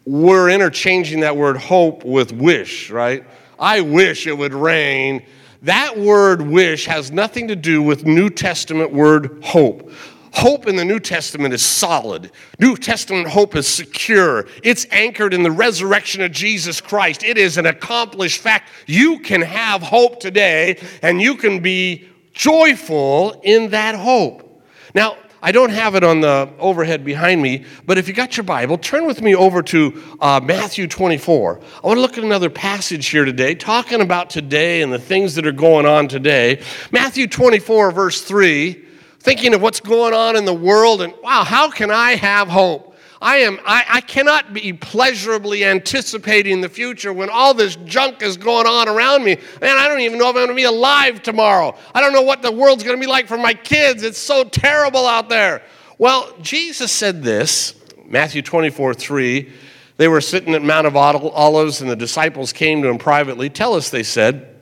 We're 0.04 0.50
interchanging 0.50 1.20
that 1.20 1.36
word 1.36 1.56
hope 1.56 2.04
with 2.04 2.32
wish, 2.32 2.90
right? 2.90 3.24
I 3.58 3.80
wish 3.80 4.26
it 4.26 4.36
would 4.36 4.52
rain. 4.52 5.24
That 5.62 5.96
word 5.96 6.42
wish 6.42 6.86
has 6.86 7.12
nothing 7.12 7.48
to 7.48 7.56
do 7.56 7.82
with 7.82 8.04
New 8.04 8.28
Testament 8.28 8.92
word 8.92 9.38
hope. 9.44 9.92
Hope 10.32 10.66
in 10.66 10.76
the 10.76 10.84
New 10.84 10.98
Testament 10.98 11.54
is 11.54 11.62
solid. 11.62 12.32
New 12.58 12.74
Testament 12.74 13.28
hope 13.28 13.54
is 13.54 13.68
secure. 13.68 14.46
It's 14.62 14.86
anchored 14.90 15.34
in 15.34 15.42
the 15.42 15.50
resurrection 15.50 16.22
of 16.22 16.32
Jesus 16.32 16.80
Christ. 16.80 17.22
It 17.22 17.36
is 17.36 17.58
an 17.58 17.66
accomplished 17.66 18.40
fact. 18.40 18.70
You 18.86 19.20
can 19.20 19.42
have 19.42 19.82
hope 19.82 20.20
today 20.20 20.80
and 21.02 21.20
you 21.20 21.36
can 21.36 21.60
be 21.60 22.08
joyful 22.32 23.40
in 23.42 23.70
that 23.70 23.94
hope. 23.94 24.62
Now, 24.94 25.16
I 25.44 25.50
don't 25.50 25.70
have 25.70 25.96
it 25.96 26.04
on 26.04 26.20
the 26.20 26.48
overhead 26.60 27.04
behind 27.04 27.42
me, 27.42 27.64
but 27.84 27.98
if 27.98 28.06
you 28.06 28.14
got 28.14 28.36
your 28.36 28.44
Bible, 28.44 28.78
turn 28.78 29.06
with 29.06 29.20
me 29.20 29.34
over 29.34 29.60
to 29.64 30.00
uh, 30.20 30.40
Matthew 30.42 30.86
24. 30.86 31.60
I 31.82 31.86
want 31.86 31.96
to 31.96 32.00
look 32.00 32.16
at 32.16 32.22
another 32.22 32.48
passage 32.48 33.08
here 33.08 33.24
today, 33.24 33.56
talking 33.56 34.00
about 34.00 34.30
today 34.30 34.82
and 34.82 34.92
the 34.92 35.00
things 35.00 35.34
that 35.34 35.46
are 35.46 35.52
going 35.52 35.84
on 35.84 36.06
today. 36.06 36.62
Matthew 36.92 37.26
24, 37.26 37.90
verse 37.90 38.22
3 38.22 38.86
thinking 39.22 39.54
of 39.54 39.62
what's 39.62 39.78
going 39.78 40.12
on 40.12 40.34
in 40.34 40.44
the 40.44 40.54
world 40.54 41.00
and 41.00 41.14
wow, 41.22 41.44
how 41.44 41.70
can 41.70 41.92
I 41.92 42.16
have 42.16 42.48
hope? 42.48 42.91
I 43.22 43.36
am 43.36 43.60
I, 43.64 43.84
I 43.88 44.00
cannot 44.00 44.52
be 44.52 44.72
pleasurably 44.72 45.64
anticipating 45.64 46.60
the 46.60 46.68
future 46.68 47.12
when 47.12 47.30
all 47.30 47.54
this 47.54 47.76
junk 47.76 48.20
is 48.20 48.36
going 48.36 48.66
on 48.66 48.88
around 48.88 49.24
me. 49.24 49.36
Man, 49.60 49.78
I 49.78 49.86
don't 49.86 50.00
even 50.00 50.18
know 50.18 50.28
if 50.28 50.36
I'm 50.36 50.42
gonna 50.42 50.54
be 50.54 50.64
alive 50.64 51.22
tomorrow. 51.22 51.76
I 51.94 52.00
don't 52.00 52.12
know 52.12 52.22
what 52.22 52.42
the 52.42 52.50
world's 52.50 52.82
gonna 52.82 52.98
be 52.98 53.06
like 53.06 53.28
for 53.28 53.38
my 53.38 53.54
kids. 53.54 54.02
It's 54.02 54.18
so 54.18 54.42
terrible 54.42 55.06
out 55.06 55.28
there. 55.28 55.62
Well, 55.98 56.34
Jesus 56.42 56.90
said 56.90 57.22
this, 57.22 57.76
Matthew 58.06 58.42
24, 58.42 58.92
3. 58.92 59.52
They 59.98 60.08
were 60.08 60.20
sitting 60.20 60.54
at 60.54 60.62
Mount 60.62 60.88
of 60.88 60.96
Olives, 60.96 61.80
and 61.80 61.88
the 61.88 61.94
disciples 61.94 62.52
came 62.52 62.82
to 62.82 62.88
him 62.88 62.98
privately. 62.98 63.48
Tell 63.48 63.74
us, 63.74 63.88
they 63.88 64.02
said, 64.02 64.52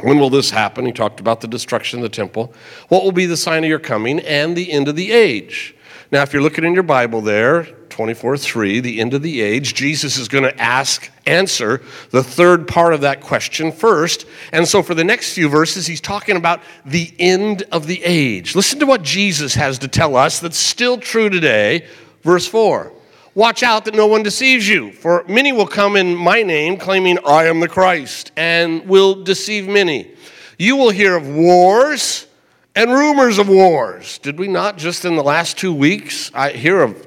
when 0.00 0.18
will 0.18 0.30
this 0.30 0.50
happen? 0.50 0.86
He 0.86 0.92
talked 0.92 1.20
about 1.20 1.42
the 1.42 1.48
destruction 1.48 1.98
of 1.98 2.02
the 2.04 2.08
temple. 2.08 2.54
What 2.88 3.04
will 3.04 3.12
be 3.12 3.26
the 3.26 3.36
sign 3.36 3.62
of 3.62 3.68
your 3.68 3.78
coming 3.78 4.20
and 4.20 4.56
the 4.56 4.72
end 4.72 4.88
of 4.88 4.96
the 4.96 5.12
age? 5.12 5.75
Now, 6.12 6.22
if 6.22 6.32
you're 6.32 6.42
looking 6.42 6.64
in 6.64 6.72
your 6.72 6.84
Bible 6.84 7.20
there, 7.20 7.64
24 7.88 8.36
3, 8.36 8.80
the 8.80 9.00
end 9.00 9.14
of 9.14 9.22
the 9.22 9.40
age, 9.40 9.74
Jesus 9.74 10.18
is 10.18 10.28
going 10.28 10.44
to 10.44 10.60
ask, 10.60 11.10
answer 11.26 11.82
the 12.10 12.22
third 12.22 12.68
part 12.68 12.94
of 12.94 13.00
that 13.00 13.20
question 13.20 13.72
first. 13.72 14.26
And 14.52 14.68
so 14.68 14.82
for 14.82 14.94
the 14.94 15.02
next 15.02 15.32
few 15.34 15.48
verses, 15.48 15.86
he's 15.86 16.00
talking 16.00 16.36
about 16.36 16.60
the 16.84 17.12
end 17.18 17.64
of 17.72 17.86
the 17.86 18.04
age. 18.04 18.54
Listen 18.54 18.78
to 18.80 18.86
what 18.86 19.02
Jesus 19.02 19.54
has 19.54 19.78
to 19.80 19.88
tell 19.88 20.14
us 20.14 20.38
that's 20.38 20.58
still 20.58 20.98
true 20.98 21.28
today. 21.28 21.86
Verse 22.22 22.46
4 22.46 22.92
Watch 23.34 23.62
out 23.62 23.84
that 23.86 23.94
no 23.94 24.06
one 24.06 24.22
deceives 24.22 24.68
you, 24.68 24.92
for 24.92 25.24
many 25.28 25.52
will 25.52 25.66
come 25.66 25.96
in 25.96 26.14
my 26.14 26.42
name, 26.42 26.76
claiming 26.76 27.18
I 27.26 27.46
am 27.46 27.60
the 27.60 27.68
Christ, 27.68 28.30
and 28.36 28.86
will 28.88 29.24
deceive 29.24 29.66
many. 29.68 30.12
You 30.58 30.76
will 30.76 30.90
hear 30.90 31.16
of 31.16 31.28
wars 31.28 32.25
and 32.76 32.90
rumors 32.90 33.38
of 33.38 33.48
wars. 33.48 34.18
Did 34.18 34.38
we 34.38 34.48
not 34.48 34.76
just 34.76 35.06
in 35.06 35.16
the 35.16 35.22
last 35.22 35.56
two 35.56 35.72
weeks 35.72 36.30
I 36.34 36.50
hear 36.50 36.82
of 36.82 37.06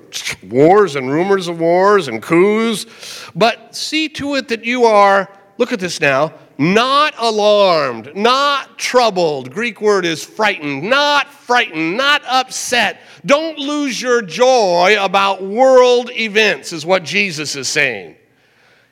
wars 0.49 0.95
and 0.95 1.09
rumors 1.11 1.47
of 1.47 1.59
wars 1.59 2.07
and 2.07 2.21
coups? 2.21 2.87
But 3.35 3.75
see 3.75 4.09
to 4.09 4.35
it 4.35 4.47
that 4.47 4.65
you 4.65 4.85
are, 4.85 5.29
look 5.59 5.71
at 5.71 5.79
this 5.79 6.01
now, 6.01 6.33
not 6.57 7.13
alarmed, 7.19 8.15
not 8.15 8.79
troubled. 8.79 9.51
Greek 9.53 9.79
word 9.79 10.05
is 10.05 10.25
frightened, 10.25 10.89
not 10.89 11.31
frightened, 11.31 11.95
not 11.95 12.23
upset. 12.25 12.99
Don't 13.25 13.59
lose 13.59 14.01
your 14.01 14.23
joy 14.23 14.97
about 14.99 15.43
world 15.43 16.09
events, 16.15 16.73
is 16.73 16.85
what 16.85 17.03
Jesus 17.03 17.55
is 17.55 17.67
saying. 17.67 18.15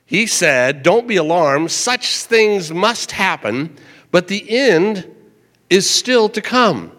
He 0.05 0.27
said, 0.27 0.83
Don't 0.83 1.07
be 1.07 1.17
alarmed, 1.17 1.71
such 1.71 2.17
things 2.17 2.71
must 2.71 3.11
happen, 3.11 3.75
but 4.11 4.27
the 4.27 4.49
end 4.49 5.13
is 5.69 5.89
still 5.89 6.29
to 6.29 6.41
come. 6.41 6.91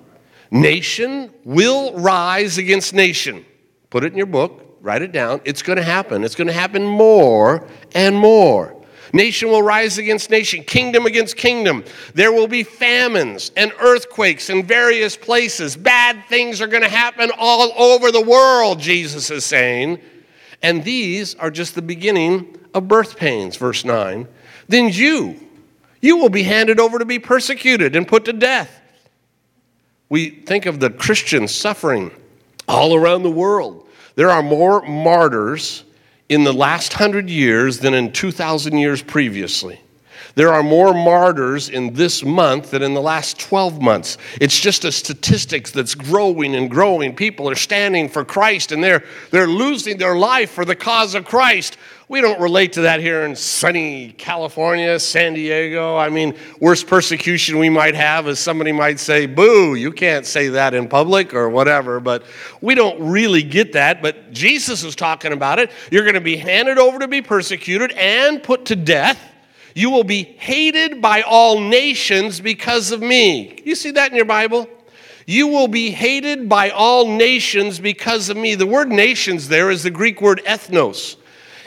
Nation 0.50 1.30
will 1.44 1.92
rise 1.94 2.58
against 2.58 2.94
nation. 2.94 3.44
Put 3.90 4.04
it 4.04 4.12
in 4.12 4.16
your 4.16 4.26
book, 4.26 4.78
write 4.80 5.02
it 5.02 5.12
down. 5.12 5.40
It's 5.44 5.62
going 5.62 5.76
to 5.76 5.82
happen. 5.82 6.24
It's 6.24 6.34
going 6.34 6.48
to 6.48 6.52
happen 6.52 6.84
more 6.84 7.66
and 7.94 8.16
more. 8.16 8.74
Nation 9.12 9.48
will 9.48 9.62
rise 9.62 9.96
against 9.96 10.30
nation, 10.30 10.62
kingdom 10.62 11.06
against 11.06 11.36
kingdom. 11.36 11.84
There 12.14 12.32
will 12.32 12.48
be 12.48 12.62
famines 12.62 13.50
and 13.56 13.72
earthquakes 13.80 14.50
in 14.50 14.64
various 14.64 15.16
places. 15.16 15.76
Bad 15.76 16.24
things 16.28 16.60
are 16.60 16.66
going 16.66 16.82
to 16.82 16.90
happen 16.90 17.30
all 17.38 17.72
over 17.80 18.12
the 18.12 18.20
world, 18.20 18.80
Jesus 18.80 19.30
is 19.30 19.46
saying. 19.46 19.98
And 20.62 20.84
these 20.84 21.34
are 21.36 21.50
just 21.50 21.74
the 21.74 21.82
beginning 21.82 22.58
of 22.74 22.88
birth 22.88 23.16
pains, 23.16 23.56
verse 23.56 23.84
9. 23.84 24.28
Then 24.68 24.90
you, 24.90 25.47
you 26.00 26.16
will 26.16 26.28
be 26.28 26.42
handed 26.42 26.78
over 26.78 26.98
to 26.98 27.04
be 27.04 27.18
persecuted 27.18 27.96
and 27.96 28.06
put 28.06 28.24
to 28.26 28.32
death. 28.32 28.80
We 30.08 30.30
think 30.30 30.66
of 30.66 30.80
the 30.80 30.90
Christians 30.90 31.54
suffering 31.54 32.10
all 32.66 32.94
around 32.94 33.22
the 33.22 33.30
world. 33.30 33.88
There 34.14 34.30
are 34.30 34.42
more 34.42 34.82
martyrs 34.82 35.84
in 36.28 36.44
the 36.44 36.52
last 36.52 36.92
hundred 36.94 37.30
years 37.30 37.80
than 37.80 37.94
in 37.94 38.12
2,000 38.12 38.76
years 38.76 39.02
previously. 39.02 39.80
There 40.38 40.52
are 40.52 40.62
more 40.62 40.94
martyrs 40.94 41.68
in 41.68 41.94
this 41.94 42.22
month 42.22 42.70
than 42.70 42.84
in 42.84 42.94
the 42.94 43.02
last 43.02 43.40
12 43.40 43.82
months. 43.82 44.18
It's 44.40 44.60
just 44.60 44.84
a 44.84 44.92
statistics 44.92 45.72
that's 45.72 45.96
growing 45.96 46.54
and 46.54 46.70
growing. 46.70 47.16
People 47.16 47.50
are 47.50 47.56
standing 47.56 48.08
for 48.08 48.24
Christ 48.24 48.70
and 48.70 48.80
they're, 48.84 49.02
they're 49.32 49.48
losing 49.48 49.98
their 49.98 50.14
life 50.14 50.52
for 50.52 50.64
the 50.64 50.76
cause 50.76 51.16
of 51.16 51.24
Christ. 51.24 51.76
We 52.06 52.20
don't 52.20 52.40
relate 52.40 52.72
to 52.74 52.82
that 52.82 53.00
here 53.00 53.24
in 53.24 53.34
sunny 53.34 54.12
California, 54.12 55.00
San 55.00 55.34
Diego. 55.34 55.96
I 55.96 56.08
mean, 56.08 56.36
worst 56.60 56.86
persecution 56.86 57.58
we 57.58 57.68
might 57.68 57.96
have 57.96 58.28
is 58.28 58.38
somebody 58.38 58.70
might 58.70 59.00
say, 59.00 59.26
boo, 59.26 59.74
you 59.74 59.90
can't 59.90 60.24
say 60.24 60.50
that 60.50 60.72
in 60.72 60.86
public 60.88 61.34
or 61.34 61.48
whatever. 61.48 61.98
But 61.98 62.22
we 62.60 62.76
don't 62.76 63.10
really 63.10 63.42
get 63.42 63.72
that. 63.72 64.02
But 64.02 64.30
Jesus 64.30 64.84
is 64.84 64.94
talking 64.94 65.32
about 65.32 65.58
it. 65.58 65.72
You're 65.90 66.04
going 66.04 66.14
to 66.14 66.20
be 66.20 66.36
handed 66.36 66.78
over 66.78 67.00
to 67.00 67.08
be 67.08 67.22
persecuted 67.22 67.90
and 67.90 68.40
put 68.40 68.66
to 68.66 68.76
death. 68.76 69.18
You 69.78 69.90
will 69.90 70.02
be 70.02 70.24
hated 70.24 71.00
by 71.00 71.22
all 71.22 71.60
nations 71.60 72.40
because 72.40 72.90
of 72.90 73.00
me. 73.00 73.62
You 73.64 73.76
see 73.76 73.92
that 73.92 74.10
in 74.10 74.16
your 74.16 74.24
Bible? 74.24 74.68
You 75.24 75.46
will 75.46 75.68
be 75.68 75.92
hated 75.92 76.48
by 76.48 76.70
all 76.70 77.06
nations 77.06 77.78
because 77.78 78.28
of 78.28 78.36
me. 78.36 78.56
The 78.56 78.66
word 78.66 78.88
nations 78.88 79.46
there 79.46 79.70
is 79.70 79.84
the 79.84 79.90
Greek 79.90 80.20
word 80.20 80.42
ethnos, 80.44 81.14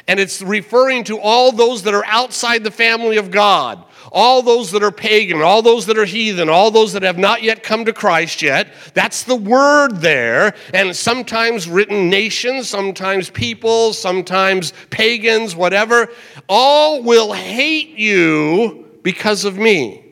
and 0.10 0.20
it's 0.20 0.42
referring 0.42 1.06
to 1.06 1.20
all 1.22 1.54
those 1.54 1.84
that 1.84 1.94
are 1.94 2.04
outside 2.06 2.66
the 2.66 2.70
family 2.70 3.16
of 3.16 3.32
God 3.32 3.82
all 4.12 4.42
those 4.42 4.72
that 4.72 4.84
are 4.84 4.92
pagan, 4.92 5.42
all 5.42 5.62
those 5.62 5.86
that 5.86 5.98
are 5.98 6.06
heathen, 6.06 6.50
all 6.50 6.72
those 6.72 6.94
that 6.94 7.04
have 7.04 7.18
not 7.18 7.44
yet 7.44 7.64
come 7.64 7.86
to 7.86 7.94
Christ 7.94 8.42
yet. 8.42 8.68
That's 8.94 9.24
the 9.24 9.36
word 9.36 9.98
there. 9.98 10.56
And 10.74 10.96
sometimes 10.96 11.68
written 11.68 12.10
nations, 12.10 12.70
sometimes 12.70 13.30
people, 13.30 13.94
sometimes 13.94 14.74
pagans, 14.90 15.56
whatever. 15.56 16.10
All 16.50 17.04
will 17.04 17.34
hate 17.34 17.98
you 17.98 19.00
because 19.04 19.46
of 19.46 19.58
me. 19.58 20.06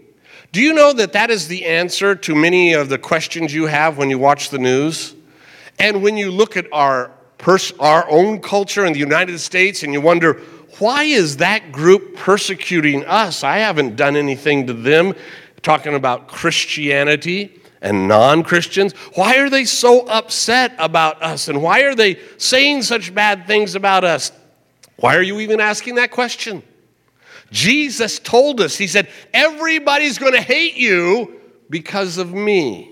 Do 0.51 0.61
you 0.61 0.73
know 0.73 0.93
that 0.93 1.13
that 1.13 1.29
is 1.29 1.47
the 1.47 1.65
answer 1.65 2.15
to 2.15 2.35
many 2.35 2.73
of 2.73 2.89
the 2.89 2.97
questions 2.97 3.53
you 3.53 3.67
have 3.67 3.97
when 3.97 4.09
you 4.09 4.17
watch 4.17 4.49
the 4.49 4.57
news? 4.57 5.15
And 5.77 6.01
when 6.01 6.17
you 6.17 6.31
look 6.31 6.57
at 6.57 6.65
our, 6.73 7.11
pers- 7.37 7.73
our 7.79 8.09
own 8.09 8.39
culture 8.41 8.85
in 8.85 8.93
the 8.93 8.99
United 8.99 9.39
States 9.39 9.83
and 9.83 9.93
you 9.93 10.01
wonder, 10.01 10.41
why 10.79 11.03
is 11.03 11.37
that 11.37 11.71
group 11.71 12.15
persecuting 12.15 13.05
us? 13.05 13.43
I 13.43 13.57
haven't 13.57 13.95
done 13.95 14.15
anything 14.15 14.67
to 14.67 14.73
them. 14.73 15.13
Talking 15.61 15.93
about 15.93 16.29
Christianity 16.29 17.59
and 17.81 18.07
non 18.07 18.43
Christians. 18.43 18.93
Why 19.13 19.37
are 19.37 19.49
they 19.49 19.65
so 19.65 20.07
upset 20.07 20.73
about 20.79 21.21
us? 21.21 21.47
And 21.47 21.61
why 21.61 21.81
are 21.81 21.95
they 21.95 22.19
saying 22.37 22.83
such 22.83 23.13
bad 23.13 23.45
things 23.45 23.75
about 23.75 24.03
us? 24.03 24.31
Why 24.97 25.15
are 25.15 25.21
you 25.21 25.39
even 25.39 25.59
asking 25.59 25.95
that 25.95 26.11
question? 26.11 26.63
Jesus 27.51 28.19
told 28.19 28.61
us, 28.61 28.77
He 28.77 28.87
said, 28.87 29.09
everybody's 29.33 30.17
going 30.17 30.33
to 30.33 30.41
hate 30.41 30.75
you 30.75 31.41
because 31.69 32.17
of 32.17 32.33
me. 32.33 32.91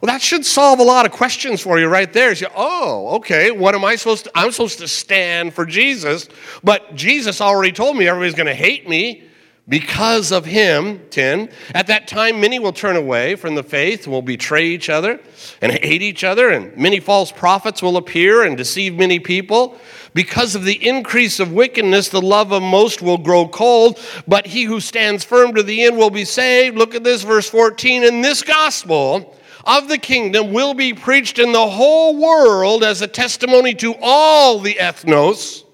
Well, 0.00 0.10
that 0.10 0.22
should 0.22 0.46
solve 0.46 0.78
a 0.78 0.82
lot 0.82 1.04
of 1.04 1.12
questions 1.12 1.60
for 1.60 1.78
you 1.78 1.86
right 1.86 2.10
there. 2.10 2.32
You, 2.32 2.46
oh, 2.56 3.16
okay, 3.16 3.50
what 3.50 3.74
am 3.74 3.84
I 3.84 3.96
supposed 3.96 4.24
to? 4.24 4.30
I'm 4.34 4.50
supposed 4.50 4.78
to 4.78 4.88
stand 4.88 5.52
for 5.52 5.66
Jesus, 5.66 6.26
but 6.64 6.94
Jesus 6.94 7.42
already 7.42 7.72
told 7.72 7.98
me 7.98 8.08
everybody's 8.08 8.34
going 8.34 8.46
to 8.46 8.54
hate 8.54 8.88
me 8.88 9.24
because 9.68 10.32
of 10.32 10.46
him. 10.46 11.02
10. 11.10 11.50
At 11.74 11.86
that 11.88 12.08
time, 12.08 12.40
many 12.40 12.58
will 12.58 12.72
turn 12.72 12.96
away 12.96 13.36
from 13.36 13.54
the 13.54 13.62
faith, 13.62 14.06
will 14.06 14.22
betray 14.22 14.68
each 14.68 14.88
other 14.88 15.20
and 15.60 15.70
hate 15.70 16.00
each 16.00 16.24
other, 16.24 16.48
and 16.48 16.74
many 16.78 16.98
false 16.98 17.30
prophets 17.30 17.82
will 17.82 17.98
appear 17.98 18.42
and 18.42 18.56
deceive 18.56 18.96
many 18.96 19.18
people. 19.18 19.78
Because 20.14 20.54
of 20.54 20.64
the 20.64 20.88
increase 20.88 21.40
of 21.40 21.52
wickedness, 21.52 22.08
the 22.08 22.22
love 22.22 22.52
of 22.52 22.62
most 22.62 23.02
will 23.02 23.18
grow 23.18 23.46
cold, 23.46 24.00
but 24.26 24.46
he 24.46 24.64
who 24.64 24.80
stands 24.80 25.24
firm 25.24 25.54
to 25.54 25.62
the 25.62 25.82
end 25.82 25.98
will 25.98 26.10
be 26.10 26.24
saved. 26.24 26.78
Look 26.78 26.94
at 26.94 27.04
this, 27.04 27.22
verse 27.22 27.50
14. 27.50 28.02
In 28.02 28.22
this 28.22 28.42
gospel, 28.42 29.36
of 29.64 29.88
the 29.88 29.98
kingdom 29.98 30.52
will 30.52 30.74
be 30.74 30.94
preached 30.94 31.38
in 31.38 31.52
the 31.52 31.68
whole 31.68 32.16
world 32.16 32.84
as 32.84 33.02
a 33.02 33.06
testimony 33.06 33.74
to 33.74 33.94
all 34.00 34.58
the 34.58 34.74
ethnos, 34.74 35.64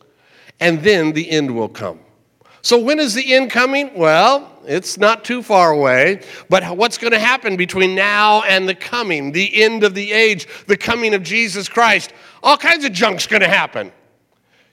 and 0.60 0.82
then 0.82 1.12
the 1.12 1.30
end 1.30 1.54
will 1.54 1.68
come. 1.68 2.00
So, 2.62 2.78
when 2.78 2.98
is 2.98 3.14
the 3.14 3.34
end 3.34 3.50
coming? 3.50 3.92
Well, 3.94 4.50
it's 4.66 4.98
not 4.98 5.24
too 5.24 5.42
far 5.42 5.70
away. 5.70 6.22
But 6.48 6.76
what's 6.76 6.98
going 6.98 7.12
to 7.12 7.18
happen 7.18 7.56
between 7.56 7.94
now 7.94 8.42
and 8.42 8.68
the 8.68 8.74
coming, 8.74 9.32
the 9.32 9.62
end 9.62 9.84
of 9.84 9.94
the 9.94 10.12
age, 10.12 10.48
the 10.66 10.76
coming 10.76 11.14
of 11.14 11.22
Jesus 11.22 11.68
Christ? 11.68 12.12
All 12.42 12.56
kinds 12.56 12.84
of 12.84 12.92
junk's 12.92 13.26
going 13.26 13.42
to 13.42 13.48
happen. 13.48 13.92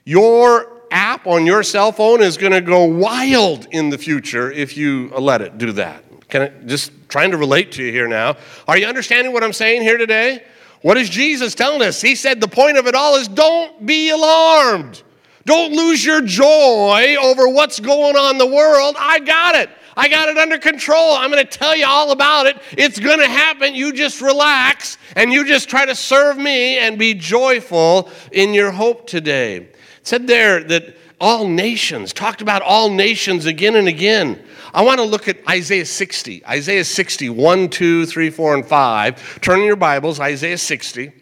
Your 0.04 0.82
app 0.90 1.26
on 1.26 1.46
your 1.46 1.62
cell 1.62 1.92
phone 1.92 2.20
is 2.20 2.36
going 2.36 2.52
to 2.52 2.60
go 2.60 2.84
wild 2.84 3.66
in 3.70 3.90
the 3.90 3.98
future 3.98 4.50
if 4.50 4.76
you 4.76 5.10
let 5.10 5.40
it 5.40 5.58
do 5.58 5.72
that. 5.72 6.04
Can 6.28 6.42
I 6.42 6.48
just 6.66 7.03
trying 7.14 7.30
to 7.30 7.36
relate 7.36 7.70
to 7.70 7.80
you 7.80 7.92
here 7.92 8.08
now? 8.08 8.36
Are 8.66 8.76
you 8.76 8.86
understanding 8.86 9.32
what 9.32 9.44
I'm 9.44 9.52
saying 9.52 9.82
here 9.82 9.96
today? 9.96 10.42
What 10.82 10.96
is 10.96 11.08
Jesus 11.08 11.54
telling 11.54 11.80
us? 11.80 12.02
He 12.02 12.16
said 12.16 12.40
the 12.40 12.48
point 12.48 12.76
of 12.76 12.88
it 12.88 12.96
all 12.96 13.14
is 13.14 13.28
don't 13.28 13.86
be 13.86 14.10
alarmed. 14.10 15.00
Don't 15.44 15.72
lose 15.72 16.04
your 16.04 16.22
joy 16.22 17.14
over 17.22 17.46
what's 17.48 17.78
going 17.78 18.16
on 18.16 18.32
in 18.32 18.38
the 18.38 18.52
world. 18.52 18.96
I 18.98 19.20
got 19.20 19.54
it. 19.54 19.70
I 19.96 20.08
got 20.08 20.28
it 20.28 20.36
under 20.36 20.58
control. 20.58 21.12
I'm 21.12 21.30
going 21.30 21.40
to 21.40 21.48
tell 21.48 21.76
you 21.76 21.86
all 21.86 22.10
about 22.10 22.46
it. 22.46 22.56
It's 22.72 22.98
going 22.98 23.20
to 23.20 23.28
happen. 23.28 23.76
You 23.76 23.92
just 23.92 24.20
relax 24.20 24.98
and 25.14 25.32
you 25.32 25.46
just 25.46 25.68
try 25.68 25.86
to 25.86 25.94
serve 25.94 26.36
me 26.36 26.78
and 26.78 26.98
be 26.98 27.14
joyful 27.14 28.10
in 28.32 28.54
your 28.54 28.72
hope 28.72 29.06
today. 29.06 29.58
It 29.58 29.76
said 30.02 30.26
there 30.26 30.64
that 30.64 30.96
all 31.20 31.46
nations, 31.46 32.12
talked 32.12 32.42
about 32.42 32.62
all 32.62 32.90
nations 32.90 33.46
again 33.46 33.76
and 33.76 33.88
again. 33.88 34.42
I 34.72 34.82
want 34.82 34.98
to 34.98 35.04
look 35.04 35.28
at 35.28 35.38
Isaiah 35.48 35.86
60. 35.86 36.44
Isaiah 36.46 36.84
60, 36.84 37.30
1, 37.30 37.68
2, 37.68 38.06
3, 38.06 38.30
4, 38.30 38.54
and 38.54 38.66
5. 38.66 39.40
Turn 39.40 39.60
in 39.60 39.66
your 39.66 39.76
Bibles, 39.76 40.20
Isaiah 40.20 40.58
60. 40.58 41.12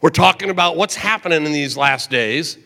We're 0.00 0.10
talking 0.10 0.50
about 0.50 0.76
what's 0.76 0.96
happening 0.96 1.46
in 1.46 1.52
these 1.52 1.76
last 1.76 2.10
days. 2.10 2.58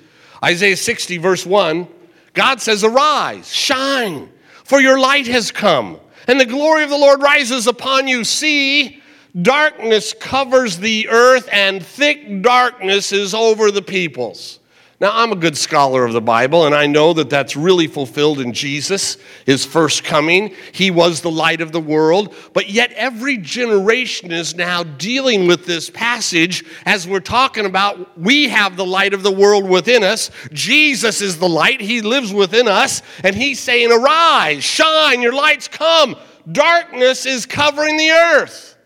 Isaiah 0.42 0.76
60, 0.76 1.18
verse 1.18 1.44
1, 1.44 1.88
God 2.34 2.60
says, 2.60 2.84
Arise, 2.84 3.52
shine, 3.52 4.28
for 4.64 4.80
your 4.80 4.98
light 4.98 5.26
has 5.26 5.50
come, 5.50 5.98
and 6.26 6.40
the 6.40 6.46
glory 6.46 6.84
of 6.84 6.90
the 6.90 6.96
Lord 6.96 7.20
rises 7.20 7.66
upon 7.66 8.06
you. 8.06 8.22
See, 8.22 9.02
darkness 9.40 10.12
covers 10.12 10.78
the 10.78 11.08
earth, 11.08 11.48
and 11.52 11.84
thick 11.84 12.42
darkness 12.42 13.12
is 13.12 13.34
over 13.34 13.70
the 13.70 13.82
peoples. 13.82 14.60
Now, 15.00 15.12
I'm 15.14 15.30
a 15.30 15.36
good 15.36 15.56
scholar 15.56 16.04
of 16.04 16.12
the 16.12 16.20
Bible, 16.20 16.66
and 16.66 16.74
I 16.74 16.88
know 16.88 17.12
that 17.12 17.30
that's 17.30 17.54
really 17.54 17.86
fulfilled 17.86 18.40
in 18.40 18.52
Jesus, 18.52 19.16
his 19.46 19.64
first 19.64 20.02
coming. 20.02 20.52
He 20.72 20.90
was 20.90 21.20
the 21.20 21.30
light 21.30 21.60
of 21.60 21.70
the 21.70 21.80
world, 21.80 22.34
but 22.52 22.68
yet 22.68 22.90
every 22.94 23.36
generation 23.36 24.32
is 24.32 24.56
now 24.56 24.82
dealing 24.82 25.46
with 25.46 25.66
this 25.66 25.88
passage 25.88 26.64
as 26.84 27.06
we're 27.06 27.20
talking 27.20 27.64
about 27.64 28.18
we 28.18 28.48
have 28.48 28.76
the 28.76 28.84
light 28.84 29.14
of 29.14 29.22
the 29.22 29.30
world 29.30 29.68
within 29.68 30.02
us. 30.02 30.32
Jesus 30.52 31.20
is 31.20 31.38
the 31.38 31.48
light, 31.48 31.80
he 31.80 32.00
lives 32.00 32.32
within 32.32 32.66
us, 32.66 33.00
and 33.22 33.36
he's 33.36 33.60
saying, 33.60 33.92
Arise, 33.92 34.64
shine, 34.64 35.22
your 35.22 35.32
light's 35.32 35.68
come. 35.68 36.16
Darkness 36.50 37.24
is 37.24 37.46
covering 37.46 37.98
the 37.98 38.10
earth. 38.10 38.76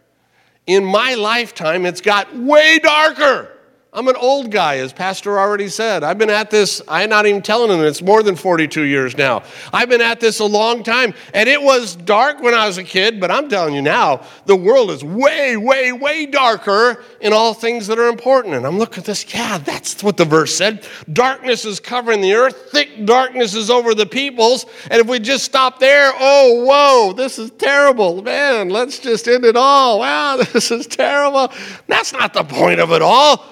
In 0.66 0.84
my 0.84 1.14
lifetime, 1.14 1.86
it's 1.86 2.02
got 2.02 2.36
way 2.36 2.78
darker 2.80 3.51
I'm 3.94 4.08
an 4.08 4.16
old 4.16 4.50
guy, 4.50 4.78
as 4.78 4.90
Pastor 4.90 5.38
already 5.38 5.68
said. 5.68 6.02
I've 6.02 6.16
been 6.16 6.30
at 6.30 6.48
this, 6.50 6.80
I'm 6.88 7.10
not 7.10 7.26
even 7.26 7.42
telling 7.42 7.70
him, 7.70 7.84
it's 7.84 8.00
more 8.00 8.22
than 8.22 8.36
42 8.36 8.84
years 8.84 9.18
now. 9.18 9.42
I've 9.70 9.90
been 9.90 10.00
at 10.00 10.18
this 10.18 10.38
a 10.38 10.46
long 10.46 10.82
time, 10.82 11.12
and 11.34 11.46
it 11.46 11.60
was 11.60 11.94
dark 11.94 12.40
when 12.40 12.54
I 12.54 12.66
was 12.66 12.78
a 12.78 12.84
kid, 12.84 13.20
but 13.20 13.30
I'm 13.30 13.50
telling 13.50 13.74
you 13.74 13.82
now, 13.82 14.22
the 14.46 14.56
world 14.56 14.90
is 14.92 15.04
way, 15.04 15.58
way, 15.58 15.92
way 15.92 16.24
darker 16.24 17.04
in 17.20 17.34
all 17.34 17.52
things 17.52 17.86
that 17.88 17.98
are 17.98 18.08
important. 18.08 18.54
And 18.54 18.66
I'm 18.66 18.78
looking 18.78 19.00
at 19.00 19.04
this, 19.04 19.30
yeah, 19.34 19.58
that's 19.58 20.02
what 20.02 20.16
the 20.16 20.24
verse 20.24 20.56
said. 20.56 20.88
Darkness 21.12 21.66
is 21.66 21.78
covering 21.78 22.22
the 22.22 22.32
earth, 22.32 22.70
thick 22.70 23.04
darkness 23.04 23.54
is 23.54 23.68
over 23.68 23.94
the 23.94 24.06
peoples. 24.06 24.64
And 24.90 25.02
if 25.02 25.06
we 25.06 25.18
just 25.18 25.44
stop 25.44 25.80
there, 25.80 26.12
oh, 26.18 26.64
whoa, 26.64 27.12
this 27.12 27.38
is 27.38 27.50
terrible. 27.50 28.22
Man, 28.22 28.70
let's 28.70 28.98
just 28.98 29.28
end 29.28 29.44
it 29.44 29.54
all. 29.54 29.98
Wow, 29.98 30.38
this 30.54 30.70
is 30.70 30.86
terrible. 30.86 31.52
That's 31.88 32.14
not 32.14 32.32
the 32.32 32.44
point 32.44 32.80
of 32.80 32.90
it 32.92 33.02
all 33.02 33.51